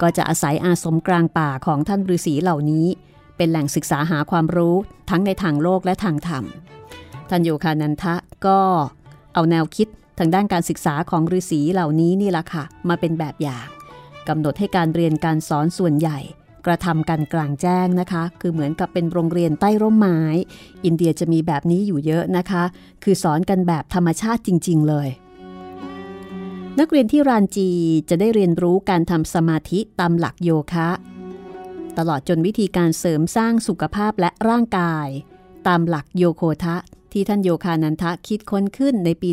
[0.00, 2.86] ก็จะอาศัยอาสมกลางป่าของท่านฤาษีเหล่านี้
[3.36, 4.74] เป็นแหล่งศึกษาหาความรู้
[5.10, 6.44] ทั้งในทางโลกและทางธรรม
[7.28, 8.14] ท่านโยคานันทะ
[8.46, 8.58] ก็
[9.34, 13.66] เอาแนวคิดทางด้านการศึกษาของฤาษีเหล่านี้นี่แหละค่ะ มาเป็นแบบอย่าง
[14.28, 16.18] กำหนดให้การเรียนการสอนส่วนใหญ่
[16.66, 20.20] กระทำกันกลางแจ้งนะคะ คือเหมือนกับเป็นโรงเรียนใต้ร่มไม้
[20.84, 22.62] อินเดียจะมีแบบนี้อยู่เยอะนะคะ
[23.02, 25.08] คือสอนกันแบบธรรมชาติจริง ๆ เลย
[26.80, 27.68] นักเรียนที่รานจี
[28.08, 30.88] จะได้เรียนรู้การทำสมาธิตามหลักโยคะ
[31.98, 35.08] ตลอดจนวิธีการเสริมสร้างสุขภาพและร่างกาย
[35.66, 36.76] ตามหลักโยโคทะ
[37.12, 39.30] ที่ท่านโยคานันทะคิดค้นขึ้นในปี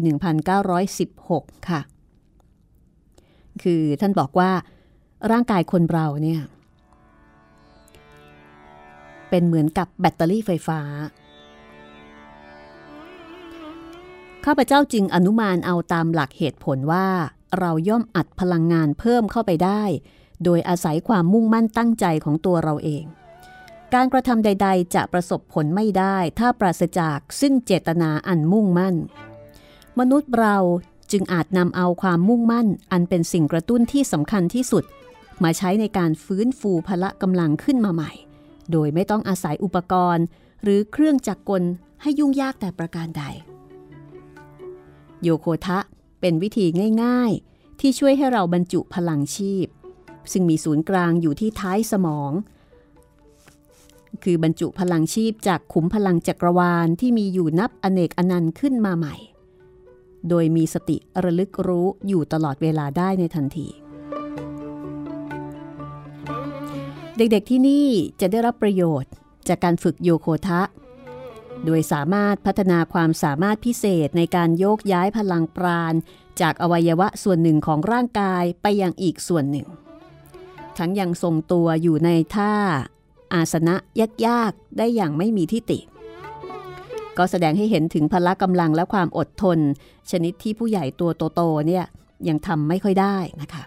[0.81, 1.81] 1916 ค่ะ
[3.63, 4.51] คือท่านบอกว่า
[5.31, 6.41] ร่างกายคนเราเนี่ย
[9.29, 10.81] เป็นเหมือนกับแบตเตอรี่ไฟฟ้า
[14.45, 17.07] ข้าพเจ้าจึงอนุมานเอาตามหลักเหตุผลว่า
[17.59, 19.83] เราย่อมอัดพลังงานเพิ่มเข้าไปได้
[20.43, 23.03] โดยอาศัยความมุ่งมั่นตั้งใจของตัวเราเอง
[23.93, 28.95] การกระทำใด ๆ จะประสบผลไม่ได้ ถ้าปราศจากซึ่งเจตนาอันมุ่งมั่น
[29.99, 30.57] มนุษย์เรา
[31.11, 34.83] จึงอาจนำเอาความมุ่งมั่น อันเป็นสิ่งกระตุ้นที่สำคัญที่สุด
[35.43, 38.11] มาใช้ในการฟื้นฟูพละกำลังขึ้นมาใหม่
[38.71, 40.25] โดยไม่ต้องอาศัยอุปกรณ์
[40.63, 41.63] หรือเครื่องจักรกล
[42.01, 43.23] ให้ยุ่งยากแต่ประการใด
[45.23, 45.79] โยโคทะ
[46.21, 46.65] เป็นวิธี
[47.03, 49.67] ง่าย ๆ ที่ช่วยให้เราบรรจุพลังชีพ
[50.31, 52.31] ซึ่งมีศูนย์กลางอยู่ที่ท้ายสมอง
[54.23, 59.15] คือบรรจุพลังชีพจากขุมพลังจักรวาลที่มีอยู่นับอเนกอนันต์ขึ้นมาใหม่
[60.29, 63.67] โดยมีสติระลึกรู้อยู่ตลอดเวลาได้ในทันที
[67.17, 67.87] เด็กๆที่นี่
[68.21, 69.11] จะได้รับประโยชน์
[69.47, 70.61] จากการฝึกโยโคทะ
[71.65, 75.93] โดยสามารถพัฒนาความสามารถพิเศษในการโยกย้ายพลังปราณ
[76.41, 79.67] จากอวัยวะส่วนหนึ่งของร่างกายไปยังอีกส่วนหนึ่ง
[80.77, 82.53] ทั้งยังทรงตัวอยู่ในท่า
[83.33, 83.75] อาสนะ
[84.27, 85.79] ยากๆได้อย่างไม่มีที่ติ
[87.17, 89.59] ก็แสดงให้เห็นถึงพละกำลังและความอดทน
[90.11, 91.85] ชนิดที่ผู้ใหญ่ตัวโตๆเนี่ย
[92.27, 93.63] ยังทำไม่ค่อยได้นะคะ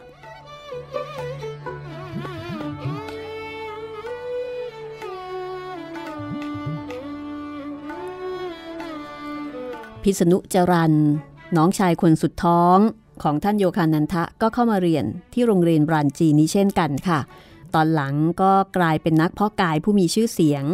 [10.02, 10.94] พิษณุจรัน
[11.56, 12.78] น้องชายคนสุดท้อง
[13.22, 17.20] ของท่านโยคานันทะก็เข้ามาเรียนที่โรงเรียนบรานจีนี้เช่นกันค่ะ
[17.74, 20.64] ตอนหลังก็กลายเป็นนักเพาะกายผู้มีชื่อเสียง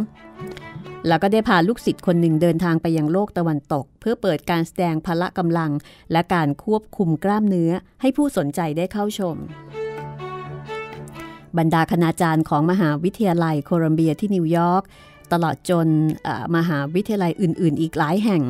[1.09, 5.71] แล้วก็ได้พาลูกศิษย์คนหนึ่งเดินทางไปยังโลกตะวันตก เพื่อเปิดการแสดงพละกำลัง
[6.13, 9.37] และการควบคุมกล้ามเนื้อให้ผู้สนใจได้เข้าชม
[11.59, 14.83] บรรดาคณาจารย์ของมหาวิทยาลัยโคลัมเบียที่นิวยอร์ก
[15.33, 15.89] ตลอดจน
[16.57, 18.43] มหาวิทยาลัยอื่น ๆ อีกหลายแห่ง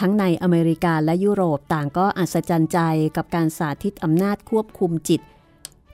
[0.00, 2.78] ทั้งในอเมริกาและยุโรปต่างก็อัศจรรย์ใจ
[3.16, 5.20] กับการสาธิตอำนาจควบคุมจิต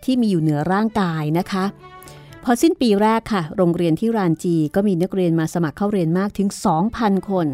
[0.05, 1.65] ที่มีอยู่เหนือร่างกายนะคะ
[2.45, 6.49] พอสิ้นปีแรกค่ะ โรงเรียนที่รานจีก็มีนักเรียนมาสมัครเข้าเรียนมากถึง
[6.89, 7.47] 2,000 คน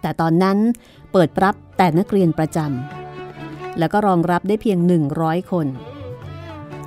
[0.00, 0.58] แต่ตอนนั้น
[1.12, 4.78] เปิดรับแต่นักเรียนประจำ แล้วก็รองรับได้เพียง
[5.14, 5.66] 100 คน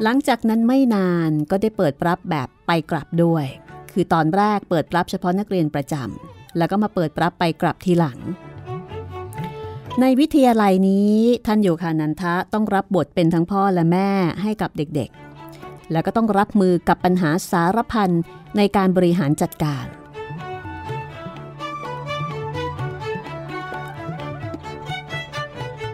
[0.03, 3.45] หลังจากนั้นไม่นานก็ได้เปิดรับแบบไปกลับด้วย
[3.93, 8.19] คือตอนแรกเปิดรับเฉพาะนักเรียนประจำแล้วก็มาเปิดรับไปกลับทีหลัง
[10.01, 14.09] ในวิทยาลัยนี้ท่านโยคานันทะต้องรับบทเป็นทั้งพ่อและแม่
[14.41, 18.11] ให้กับเด็กๆ แล้วก็ต้องรับมือกับปัญหาสารพัน
[18.57, 19.85] ในการบริหารจัดการ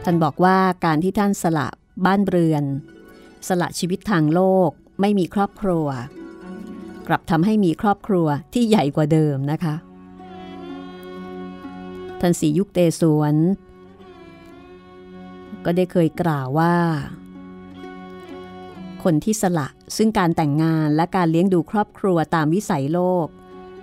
[0.04, 1.68] ท่านบอกว่าการที่ท่านสละ
[2.06, 2.64] บ้านเรือน
[3.48, 4.70] สละชีวิตทางโลก
[5.02, 5.88] ไม่มีครอบครัว
[7.08, 9.76] กลับทำให้มีครอบครัวที่ใหญ่กว่าเดิมนะคะ
[12.20, 13.36] ท่านสียุคเตสวน
[15.66, 16.76] ก็ได้เคยกล่าวว่า
[19.04, 19.68] คนที่สละ
[19.98, 23.28] ซึ่งการแต่งงานและการเลี้ยงดูครอบครัวตามวิสัยโลก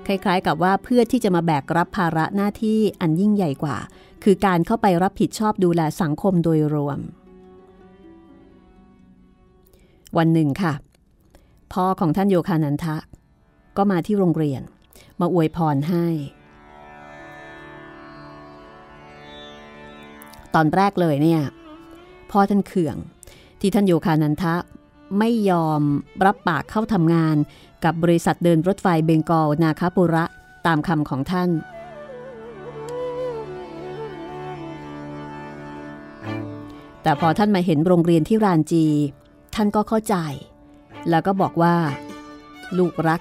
[0.06, 3.76] คล้ายๆ กับว่าเพื่อที่จะมาแบกรับภาระหน้าที่อันยิ่งใหญ่กว่า
[4.24, 6.98] คือการเข้าไปรับผิดชอบดูแลสังคมโดยรวม
[10.18, 10.72] วันหนึ่งค่ะ
[11.72, 12.96] พ่อของท่านโยคานันทะ
[13.76, 14.62] ก็มาที่โรงเรียน
[15.20, 16.06] มาอวยพรให้
[20.54, 21.42] ตอนแรกเลยเนี่ย
[22.30, 22.96] พ่อท่านเขื่อง
[23.60, 24.54] ที่ท่านโยคานันทะ
[25.18, 25.82] ไม่ยอม
[26.24, 27.36] รับปากเข้าทำงาน
[27.84, 30.24] กับบริษัทเดินรถไฟเบงกอลนาคาปุระ
[30.66, 31.50] ตามคำของท่าน
[37.02, 38.86] แต่พอท่านมาเห็นโรงเรียนที่รานจี
[39.54, 40.16] ท่านก็เข้าใจ
[41.08, 41.76] แล้วก็บอกว่า
[42.78, 43.20] ลูกรัก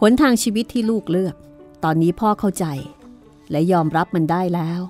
[0.00, 1.34] หนทางชีวิตที่ลูกเลือก
[1.84, 2.66] ตอนนี้พ่อเข้าใจ
[3.50, 4.80] และยอมรับมันได้แล้ว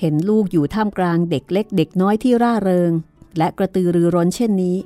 [0.00, 2.92] เห็นลูกอยู่ท่ามกลางเด็กเล็กเด็กน้อยที่ร่าเริง
[3.38, 4.76] และกระตือรือร้นเช่นนี้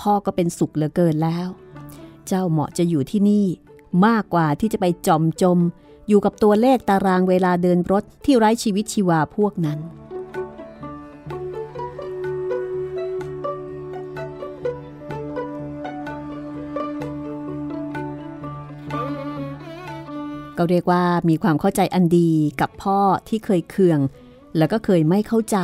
[0.00, 1.48] พ่อก็เป็นสุขเหลือเกินแล้ว
[2.26, 3.46] เจ้าเหมาะจะอยู่ที่นี่
[4.06, 5.58] มากกว่าที่จะไปจอมจม
[6.08, 9.78] อยู่กับตัวเลขตารางเวลาเดินรถที่ไร้ชีวิตชีวาพวกนั้น
[20.62, 24.00] ก็เรียกว่ามีความเข้าใจอันดีกับพ่อที่เคยเคือง
[24.56, 25.58] แล้วก็เคยไม่เข้าใจ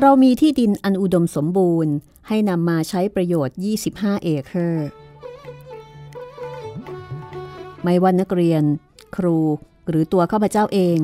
[0.00, 1.92] เรามีที่ดินอันอุดมสมบูรณ์
[2.28, 3.56] ให้นำมาใช้ประโยชน์
[3.90, 4.86] 25 เอเคอร์
[7.82, 8.62] ไม่ว่านักเรียน
[9.16, 9.38] ครู
[9.88, 10.98] หรือตัวข้าพเจ้าเอง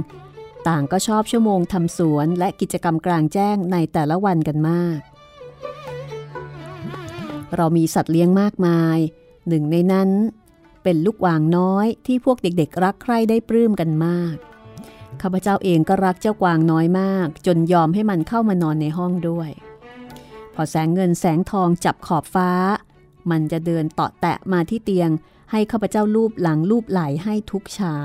[0.69, 5.01] ต่างก็ชอบชั่วโมงทำสวนและกิจกรรมกลางแจ้งในแต่ละวันกันมาก
[7.57, 8.99] เรามีสัตว์เลี้ยงมากมาย
[9.49, 10.11] หนึ่งในนั้น
[10.83, 14.37] เป็นลูกวางน้อยที่พวกเด็กๆ รักใคร่ได้ปลื้มกันมาก
[15.23, 19.51] ข้าพเจ้าเองก็รักเจ้ากวางน้อยมาก จนยอมให้มันเข้ามานอนในห้องด้วย
[20.55, 22.51] พอแสงเงินแสงทองจับขอบฟ้า
[23.31, 25.11] มันจะเดินตาะแตะมาที่เตียง
[25.51, 27.97] ให้ข้าพเจ้าลูบหลังลูบไหลให้ทุกเช้า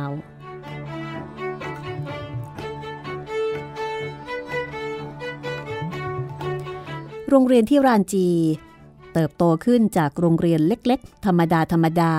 [7.30, 8.28] โรงเรียนที่รานจี
[9.16, 12.14] เติบโตขึ้นจากโรงเรียนเล็กๆ ธรรมดาธรรมดา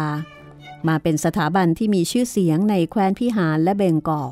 [0.88, 4.30] มาเป็นสถาบันที่มีชื่อเสียงในแคว้นพิหารและเบงกอล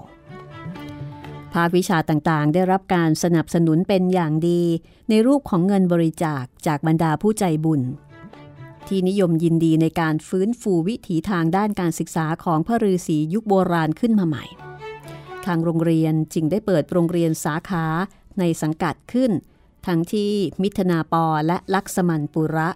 [1.54, 4.62] ภาควิชาต่างๆ ได้รับการสนับสนุนเป็นอย่างดี
[5.10, 7.82] ในรูปของเงินบริจาคจากบรรดาผู้ใจบุญ
[8.86, 14.44] ที่นิยมยินดีในการฟื้นฟูวิถีทางด้านการศึกษาของพระฤาษียุคโบราณขึ้นมาใหม่
[15.46, 17.86] ทางโรงเรียนจึงได้เปิดโรงเรียนสาขา
[18.38, 19.32] ในสังกัดขึ้น
[19.86, 20.32] ทั้งที่
[20.62, 22.68] มิถนาปอและลักษมันปุระ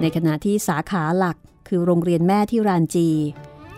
[0.00, 1.36] ในขณะที่สาขาหลัก
[1.68, 3.08] คือโรงเรียนแม่ที่รานจี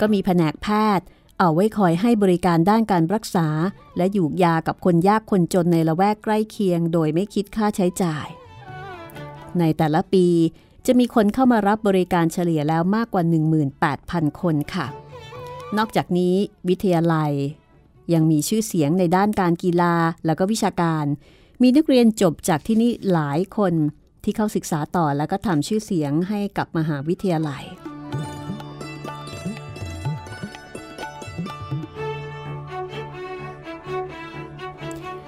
[0.00, 1.06] ก็มีแผนกแพทย์
[1.38, 3.48] เอาไว้คอยให้บริการด้านการรักษา
[3.96, 8.26] และอยู่ยากับคนยากคนจนในละแวกใกล้เคียง โดยไม่คิดค่าใช้จ่าย
[9.58, 10.26] ในแต่ละปี
[10.86, 13.22] จะมีคนเข้ามารับบริการเฉลี่ยแล้วมากกว่า
[13.82, 14.86] 18,000 คนค่ะ
[15.76, 16.34] นอกจากนี้
[16.68, 17.32] วิทยาลัย
[18.14, 19.94] ยังมีชื่อเสียงในด้านการกีฬา
[20.26, 21.04] แล้วก็วิชาการ
[21.62, 23.74] มีนักเรียนจบจากที่นี่หลายคน
[24.24, 27.64] ที่เข้าศึกษาต่อแล้วก็ทำชื่อเสียงให้กับมหาวิทยาลัย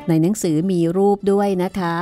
[0.09, 1.95] ในหนังสือมีรูปด้วยนะคะ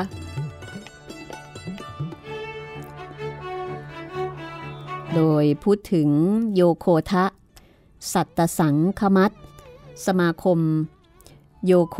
[5.14, 6.08] โดยพูดถึง
[6.54, 7.24] โยโคทะ
[8.12, 9.32] สัตตสังคมัต
[10.06, 10.58] สมาคม
[11.66, 11.98] โยโค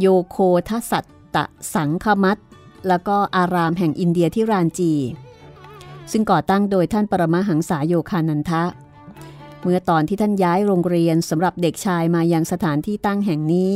[0.00, 0.36] โยโค
[0.68, 1.04] ทสัต
[1.36, 1.38] ต
[1.74, 2.38] สังคมัต
[2.88, 4.92] แล้วก็อารามแห่งอินเดียที่รานจี
[6.12, 8.64] ซึ่งก่อตั้งโดยท่านปรมาหังษาโยคานันทะ
[9.62, 13.74] เมื่อตอนที่ท่านย้ายโรงเรียนสำหรับเด็กชายมายังสถานที่ตั้งแห่งนี้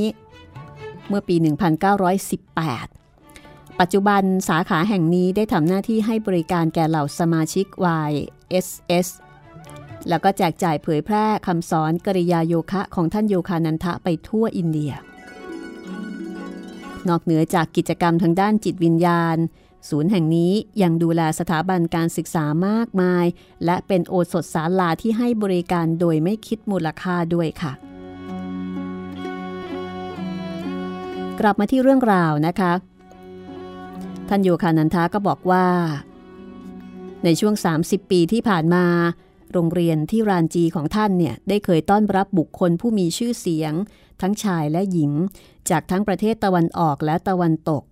[1.09, 1.37] เมื่อปี
[2.59, 7.67] 1918 ปัจจุบันสาขาแห่งนี้ได้ทำหน้าที่ให้บริการแก่เหล่าสมาชิก
[8.11, 9.09] YSS
[10.09, 14.93] แล้วก็แจกจ่ายเผยแพร่คำสอนกริยาโยคะของท่านโยคานันทะไปทั่วอินเดีย
[17.09, 19.37] นอกเหนือจากกิจกรรมทางด้านจิตวิญญาณ
[19.89, 20.53] ศูนย์แห่งนี้
[20.83, 23.27] ยังดูแลสถาบันการศึกษามากมาย
[23.65, 27.73] และเป็นโอสถศาลาที่ให้บริการโดยไม่คิดมูลค่าด้วยค่ะ
[31.41, 32.73] กลับมาที่เรื่องราวนะคะ
[34.29, 35.67] ท่านโยคานันทาก็บอกว่า
[37.25, 38.85] ในช่วง 30 ปีที่ผ่านมา
[39.53, 43.73] โรงเรียนที่รานจีของท่านเนี่ยได้เคยต้อนรับบุคคลผู้มีชื่อเสียง
[44.21, 45.13] ทั้งชายและหญิง
[45.71, 47.85] จากทั้งประเทศตะวันออกและตะวันตก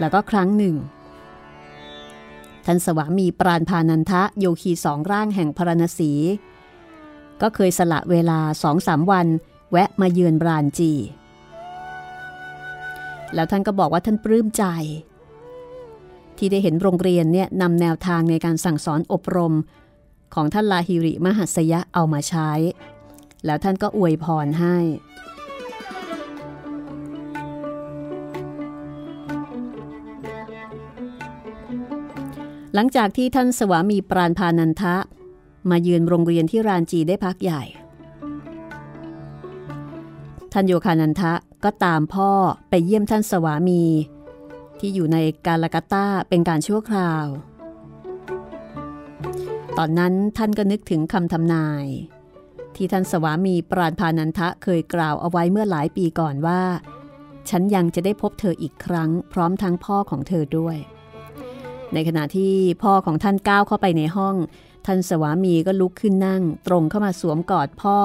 [0.00, 0.76] แล้วก็ครั้งหนึ่ง
[2.66, 6.12] ท่านสวามีปราณพานันทะโยคีสองร่างแห่งพรณสี
[7.42, 9.26] ก็เคยสละเวลาสองสามวัน
[9.70, 10.92] แวะมาเยือนบรานจี
[13.34, 14.64] แล้วท่านก็บอกว่าท่านปลื้มใจ
[16.38, 19.54] ที่ได้เห็นโรงเรียนเนี่ยนำแนวทางในการสั่งสอนอบรม
[20.34, 22.50] ของท่านลาฮิริมหัสยะเอามาใช้
[23.46, 24.76] แล้วท่านก็อวยพรให้
[32.74, 34.96] หลังจากที่ท่านสวามีปราณพานันทะ
[35.70, 37.62] มาเยือนโรงเรียนที่รานจีได้พักใหญ่
[40.52, 41.32] ท่านโยคานันทะ
[41.64, 42.30] ก็ตามพ่อ
[42.68, 43.82] ไปเยี่ยมท่านสวามี
[44.80, 45.16] ที่อยู่ใน
[45.46, 47.24] กาลกัตตาเป็นการชั่วคราว
[49.80, 51.86] ตอนนั้นท่านก็นึกถึงคำทำนาย
[52.76, 56.62] ที่ท่านสวามีปราณพานันทะเคยกล่าวเอาไว้เมื่อหลายปีก่อนว่า
[57.50, 60.76] ฉันยังจะได้พบเธออีกครั้ง พร้อมทั้งพ่อของเธอด้วย
[61.92, 62.52] ในขณะที่
[62.82, 64.36] พ่อของท่านก้าวเข้าไปในห้อง
[64.86, 67.98] ท่านสวามีก็ลุกขึ้นนั่ง ตรงเข้ามาสวมกอดพ่อ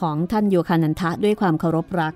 [0.00, 2.14] ของท่านโยคานันทะด้วยความเคารพรัก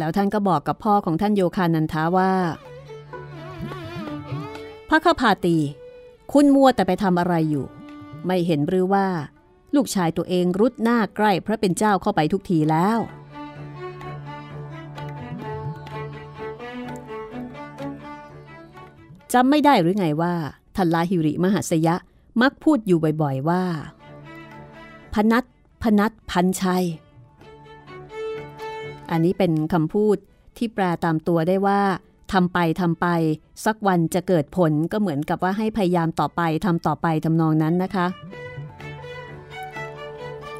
[0.00, 2.32] แล้วท่านก็บอกกับพ่อของท่านโยคานันทาว่า
[4.88, 5.56] พระข้าพาตี
[6.32, 7.66] คุณมัวแต่ไปทำอะไรอยู่
[8.26, 9.06] ไม่เห็นหรือว่า
[9.74, 12.98] ลูกชายตัวเองรุดหน้าใกล้พระเป็นเจ้าเข้าไปทุกทีแล้ว
[19.32, 20.34] จำไม่ได้หรือไงว่า
[20.76, 21.94] ทันลาฮิริมหัสยะ
[22.40, 23.64] มักพูดอยู่บ่อยๆว่า
[25.14, 25.44] พนัท
[25.82, 26.84] พนัทพันชัย
[29.10, 30.16] อันนี้เป็นคำพูด
[30.56, 31.80] ที่แปลตามตัวได้ว่า
[32.32, 33.06] ทำไปทำไป
[33.64, 38.06] สักวันจะเกิดผลก็เหมือนกับว่าให้พยายามต่อไปทำต่อไปทำนองนั้นนะคะ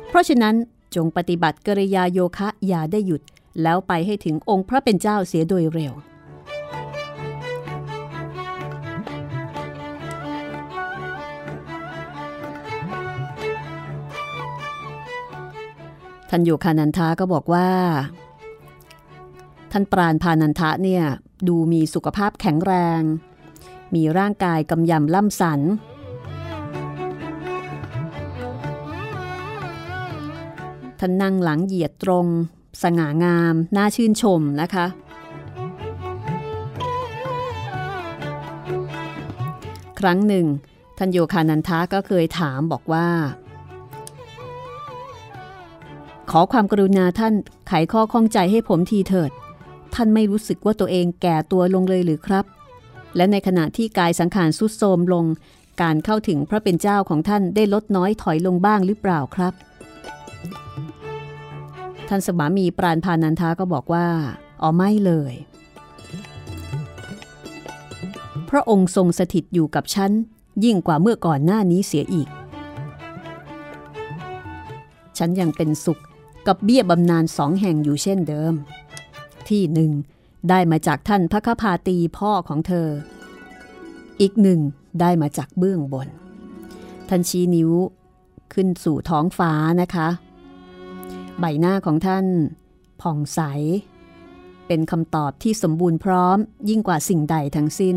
[0.08, 0.54] เพราะฉะนั้น
[0.94, 3.22] จงปฏิบัติกริยาโยคะอย่าได้หยุด
[3.62, 5.94] แล้วไปให้ถึงองค์พระเป็นเจ้าเสียโดยเร็ว
[16.30, 17.68] ท่านโยคานันทาก็บอกว่า
[19.72, 21.02] ท่านปราณพานันทะเนี่ย
[21.48, 23.02] ดูมีสุขภาพแข็งแรง
[23.94, 25.60] มีร่างกายกำยำล่ำสัน
[31.00, 32.26] ท่านนั่งหลังเหยียดตรง
[32.82, 34.86] สง่างาม น่าชื่นชมนะคะ
[40.00, 40.46] ครั้งหนึ่ง
[40.98, 43.08] ท่านโยคานันทะก็เคยถามบอกว่า
[46.30, 47.34] ขอความกรุณาท่าน
[47.68, 49.30] ไขข้อข้องใจให้ผมทีเถิด
[49.94, 52.44] ท่านไม่รู้สึกว่าตัวเองแก่ตัวลงเลยหรือครับ
[53.16, 55.24] และในขณะที่กายสังขารสุดโทรมลง
[55.82, 59.54] การเข้าถึงพระเป็นเจ้าของท่านได้ลดน้อยถอยลงบ้างหรือเปล่าครับ
[62.08, 64.06] ท่านสวามีปราณพานันทาก็บอกว่า
[64.62, 65.34] อ๋อไม่เลย
[68.50, 70.10] พระองค์ทรงสถิตอยู่กับฉัน
[70.64, 72.28] ยิ่งกว่าเมื่อก่อนหน้านี้เสียอีก
[75.18, 76.00] ฉันยังเป็นสุข
[76.46, 78.54] กับเบี้ยบำนาญสองแห่งอยู่เช่นเดิม
[79.50, 79.92] ที่หนึ่ง
[80.50, 82.88] ได้มาจากท่านพระคพาตีพ่อของเธอ
[84.20, 84.60] อีกหนึ่ง
[85.00, 86.08] ได้มาจากเบื้องบน
[87.08, 87.70] ท่านชี้นิ้ว
[88.52, 90.08] ขึ้นสู่ท้องฟ้านะคะ
[91.40, 92.26] ใบหน้าของท่าน
[93.00, 93.40] ผ่องใส
[94.66, 96.38] เป็นคำตอบที่สมบูรณ์พร้อม
[96.68, 97.96] ยิ่งกว่าสิ่งใดทั้งสิ้น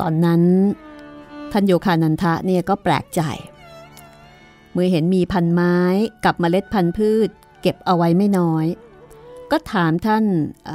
[0.00, 0.42] ตอนนั้น
[1.52, 3.22] ท่านโยคานันทะเนี่ยก็แปลกใจ
[4.72, 5.76] เมื่อเห็นมีพันไม้
[6.24, 7.28] กับเมล็ดพันธุ์พืช
[7.62, 8.66] เก็บเอาไว้ไม่น้อย
[9.50, 10.24] ก็ถามท่าน
[10.68, 10.70] อ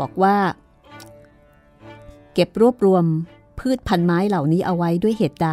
[0.00, 0.36] บอกว่า
[2.34, 3.04] เก็บรวบรวม
[3.58, 5.50] พืชพันไม้เหล่านี้เอาไว้ด้วยเหตุใด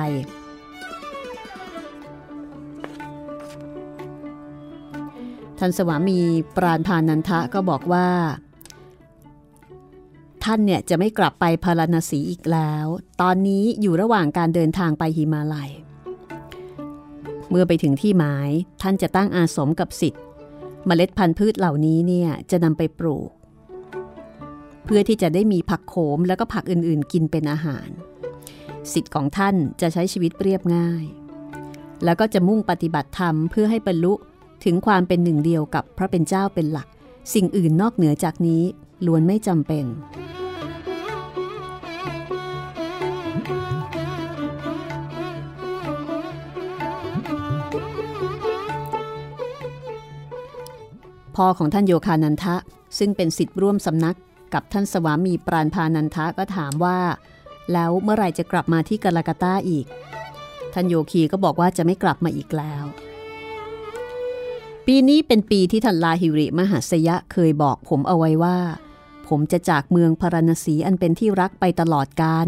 [5.60, 6.20] ท่านสวามี
[6.56, 8.08] ปราณพานันทะก็บอกว่า
[10.44, 12.86] ท่านเนี่ยจะไม่กลับไปพาราณสีอีกแล้ว
[13.22, 15.72] ตอนนี้อยู่ระหว่างการเดินทางไปหิมาลัย
[17.50, 18.50] เมื่อไปถึงที่หมาย
[18.82, 20.24] ท่านจะตั้งอาสมกับสิทธิ์
[20.86, 23.30] เมล็ดพันธุ์พืชเหล่านี้เนี่ยจะนำไปปลูก
[24.86, 27.89] เพื่อที่จะได้มีผักโขมแล้วก็ผักอื่นๆ กินเป็นอาหาร
[28.94, 31.04] สิทธิ์ของท่านจะใช้ชีวิตเรียบง่าย
[32.04, 34.14] แล้วก็จะมุ่งปฏิบัติธรรมเพื่อให้บรรลุ
[34.66, 36.88] ถึงความเป็นหนึ่งเดียวกับพระเป็นเจ้าเป็นหลัก
[37.34, 38.64] สิ่งอื่นนอกเหนือจากนี้
[39.06, 39.86] ล้วนไม่จำเป็น
[51.36, 52.56] พ่อของท่านโยคานันทะ
[52.97, 54.18] ซึ่งเป็นสิทธิ์ร่วมสำนัก
[54.54, 56.99] กับท่านสวามีปราณพานันทะก็ถามว่า
[57.74, 59.86] แล้วเมื่อไรจะกลับมาที่กาลากาตาอีก
[60.74, 62.84] ท่านโยคีก็บอกว่าจะไม่กลับมาอีกแล้ว
[64.88, 68.58] ปีนี้เป็นปีที่ท่านลาหิริมหัสยะเคยบอกผมเอาไว้ว่า
[69.28, 72.47] ผมจะจากเมืองพารณสีอันเป็นที่รักไปตลอดกาล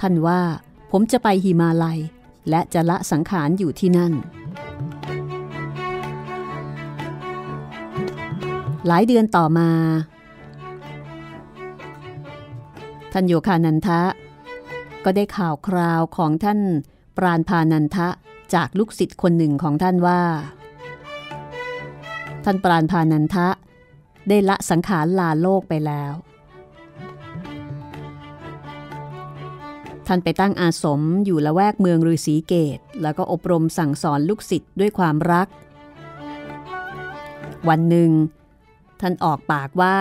[0.00, 0.40] ท่านว่า
[0.90, 1.98] ผมจะไปหิมาลัย
[2.50, 4.12] และจะละสังขารอยู่ที่นั่น
[8.86, 9.70] หลายเดือนต่อมา
[13.12, 14.00] ท่านโยคานันทะ
[15.04, 16.60] ก็ได้ข่าวคราวของท่าน
[17.16, 18.08] ปราณพานันทะ
[18.54, 20.20] จากลูกศิษย์คนหนึ่งของท่านว่า
[22.44, 23.48] ท่านปราณพานันทะ
[24.28, 26.12] ได้ละสังขารลาโลกไปแล้ว
[30.06, 35.48] ท่านไปตั้งอาสมอยู่ละแวกเมืองฤาษีเกต แล้วก็อบรมสั่งสอนลูกศิษย์ด้วยความรัก
[37.68, 38.10] วันหนึ่ง
[39.00, 39.96] ท่านออกปากว่า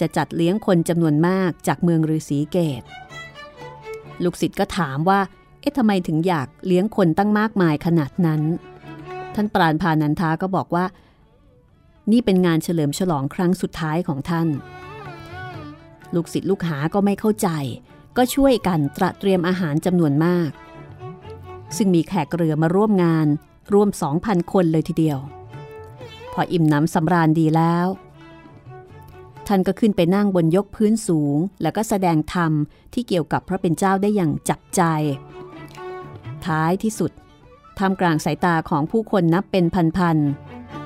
[0.00, 2.82] จะจัดเลี้ยงคนจำนวนมากจากเมืองฤาษีเกต
[4.24, 5.20] ลูกศิษย์ก็ถามว่า
[5.60, 8.42] เอ๊ะทำไมถึงอยากเลี้ยงคนตั้งมากมายขนาดนั้น
[9.34, 10.84] ท่านปราณพานันทาก็บอกว่า
[12.12, 14.48] นี่เป็นงานเฉลิมฉลองครั้งสุดท้ายของท่าน
[16.14, 17.48] ลูกศิษย์ลูกหาก็ไม่เข้าใจ
[18.16, 20.50] ก็ช่วยกันตระเตรียมอาหารจำนวนมาก
[21.76, 23.26] ซึ่งมีแขกเรือมาร่วมงาน
[23.72, 23.88] ร่วม
[24.20, 25.18] 2,000 คนเลยทีเดียว
[26.32, 27.86] พออิ่มหน้ำสำราญดีแล้ว
[29.46, 32.52] ท่านก็ขึ้นไปนั่งบนยกพื้นสูง แล้วก็แสดงธรรม
[32.92, 34.82] ที่เกี่ยวกับพระเป็นเจ้าได้อย่างจับใจ
[36.46, 37.12] ท้ายที่สุด
[37.78, 39.64] ท่ามกลางสายตาของผู้คนนับเป็น
[39.96, 40.83] พันๆ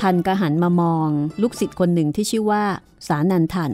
[0.00, 1.08] ท่านก็หันมามอง
[1.42, 2.64] ลูกศิษย์คนหนึ่งที่ชื่อว่า
[3.08, 3.72] สานันทัน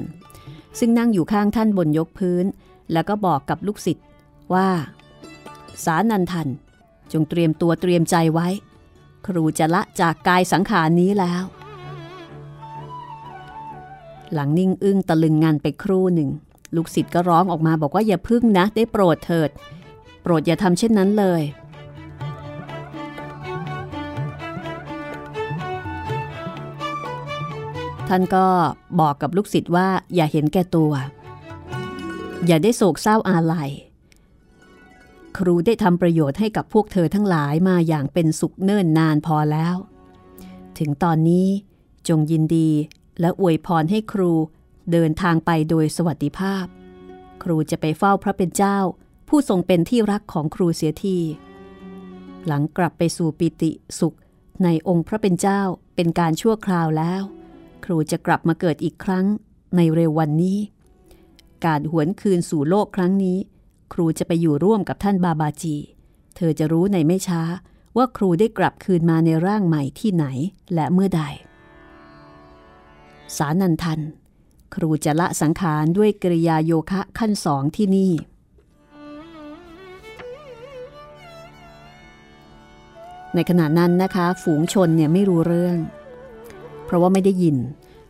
[0.78, 2.44] ซึ่งนั่งอยู่ข้างท่านบนยกพื้น
[2.92, 4.06] แล้วก็บอกกับลูกศิษย์
[4.54, 4.68] ว่า
[5.84, 6.48] สานันทัน
[7.12, 8.48] จงเตรียมตัวเตรียมใจไว้
[9.26, 11.44] ครูจะละจากกายสังขารนี้แล้ว
[14.32, 16.30] หลังนิ่งอึ้งตะลึงงานไปครู่หนึ่ง
[16.76, 19.50] ลูกศิษย์ก็ร้องออกมาบอกว่าอย่าพึ่งนะได้โปรดเถิด
[20.22, 21.42] โปรดอย่าทำเช่นนั้นเลย
[28.12, 28.46] ท่านก็
[29.00, 30.92] บอกกับลูกศิษย์ว่าอย่าเห็นแก่ตัว
[32.46, 33.70] อย่าได้โศกเศร้าอาลัย
[35.36, 39.76] ครูได้ทำประโยชน์ให้กับพวกเธอทั้งหลายมาอย่างเป็นสุขเนิ่นนานพอแล้ว
[40.78, 41.48] ถึงตอนนี้
[42.08, 42.70] จงยินดี
[43.20, 44.32] และอวยพรให้ครู
[44.92, 46.64] เดินทางไปโดยสวัสดิภาพ
[47.42, 48.78] ครูจะไปเฝ้าพระเป็นเจ้า
[49.28, 51.18] ผู้ทรงเป็นที่รักของครูเสียที
[52.46, 54.16] หลังกลับไปสู่ปิติสุข
[54.64, 55.60] ในองค์พระเป็นเจ้า
[55.94, 57.22] เป็นการชั่วคราวแล้ว
[57.84, 59.26] ครูจะกลับมาเกิดอีกครั้ง
[59.76, 60.58] ในเร็ววันนี้
[61.66, 63.38] การหวนคืนสู่โลกครั้งนี้
[63.92, 65.76] ครูจะไปอยู่ร่วมกับท่านบาบาจี
[66.36, 67.42] เธอจะรู้ในไม่ช้า
[67.96, 70.26] ว่าครูได้กลับคืนมาในร่างใหม่ที่ไหน
[70.74, 71.22] และเมื่อใด
[73.36, 74.00] สานันทัน
[74.74, 78.12] ครูจะละสังขารด้วยกริยาโยคะขั้นสองที่นี่
[83.34, 85.76] ในขณะนั้นนะคะ ฝูงชนเนี่ยไม่รู้เรื่อง
[86.90, 87.56] เพราะว่าไม่ได้ยิน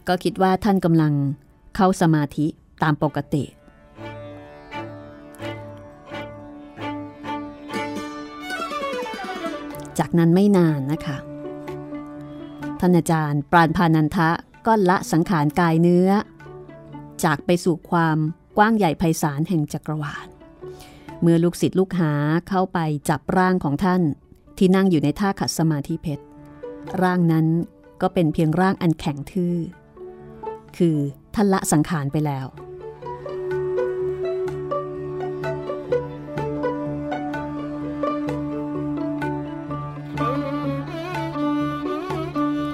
[0.09, 1.13] ก็คิดว่าท่านกำลัง
[1.77, 2.47] เข้าสมาธิ
[2.83, 3.45] ตามปกติ
[9.99, 11.17] จากนั้นไม่นานนะคะ
[12.81, 14.31] ท่านอาจารย์ปราณพานันทะ
[14.67, 16.09] ก็ละสังขารกายเนื้อ
[17.25, 18.19] จากไปสู่ความ
[18.57, 20.29] กว้างใหญ่ไพศาลแห่งจักรวาล
[21.21, 22.13] เมื่อลูกศิษย์ลูกหา
[22.49, 22.79] เข้าไป
[23.09, 24.03] จับร่างของท่าน
[24.59, 26.25] ที่นั่งอยู่ในท่าขัดสมาธิเพชร
[27.03, 27.47] ร่างนั้น
[28.03, 29.57] ก็เป็นเพียงร่างอันแข็งทื่อ
[30.77, 30.97] คือ
[31.35, 32.47] ท่านละสังขารไปแล้ว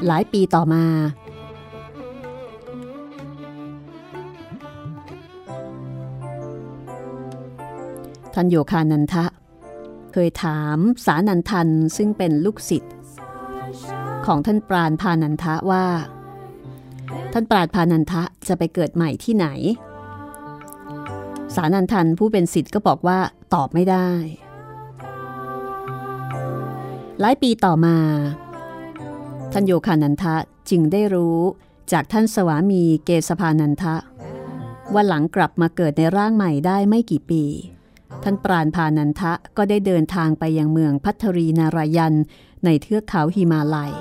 [0.06, 0.84] หลายปีต่อมา
[8.34, 9.24] ท่านโยคานันทะ
[10.12, 12.92] เคยถามสานันทันซึ่งเป็นลูกศิษย์
[14.26, 15.86] ของท่านปราณพานันทะว่า
[17.32, 19.46] ท่านปราณพานันทะจะไปเกิดใหม่ที่ไหน
[21.54, 23.18] สานันทันผู้เป็นศิษย์ก็บอกว่า
[23.54, 24.08] ตอบไม่ได้
[27.20, 27.96] หลายปีต่อมา
[29.52, 30.34] ท่านโยคานันทะ
[30.70, 31.38] จึงได้รู้
[31.92, 33.94] จากท่านสวามีเกสพานันทะ
[34.94, 37.44] ว่าหลังกลับมาเกิดในร่างใหม่ได้ไม่กี่ปี
[38.22, 42.14] ท่านปราณพานันทะก็ได้เดินทางไปยังเมืองพัทรีนารายัน
[42.64, 43.92] ในเทือกเขาหิมาลัย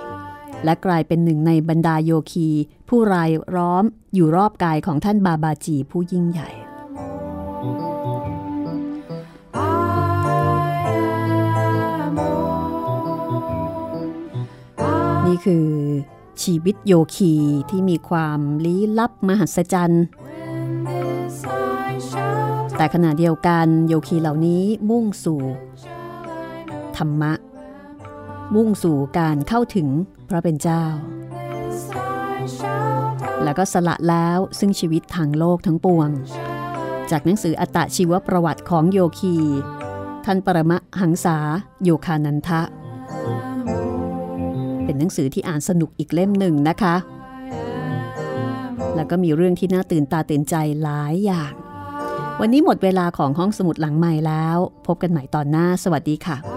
[0.64, 2.50] และกลายเป็นหนึ่งในบรรดาโยคี
[2.90, 3.84] ผู้รายล้อม
[4.14, 6.50] อยู่รอบกายของท่านบาบาจีผู้ยิ่งใหญ่
[15.28, 15.68] นี่คือ
[16.44, 17.34] ชีวิตโยคี
[17.70, 20.06] ที่มีความลี้ลับมหัศจรรย์
[22.78, 25.42] แต่ขณะเดียวกันโยคีเหล่านี้มุ่งสู่
[26.98, 27.34] ธรรมะ
[28.56, 29.88] มุ่งสู่การเข้าถึง
[30.30, 30.84] พระเป็นเจ้า
[33.44, 36.10] แล้วก็สละแล้วซึ่งชีวิตทางโลกทั้งปวง
[37.12, 39.36] จากหนังสืออัตชีวประวัติของโยคี
[40.26, 41.38] ท่านปรมะหังษา
[41.84, 42.62] โยคานันทะ
[44.84, 46.96] เป็นหนังสือที่อ่านสนุกอีกเล่มหนึ่งนะคะ
[48.96, 51.54] แล้วก็มีเรื่องที่น่าตื่นตาตื่นใจหลายอย่าง
[52.42, 54.58] วันนี้หมดเวลาของห้องสมุดหลังใหม่แล้ว
[54.88, 56.55] พบกันใหม่ตอนหน้า สวัสดีค่ะ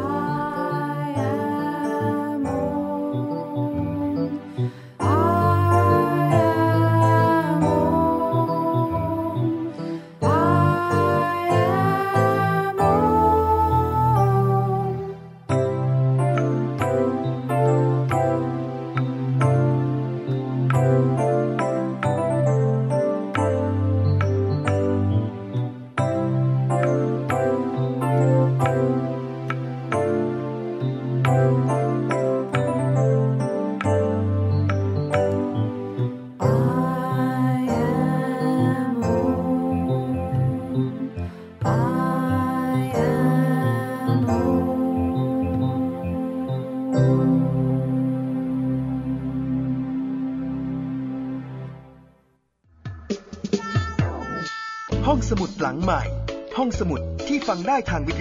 [57.79, 58.15] ได้ทางวิ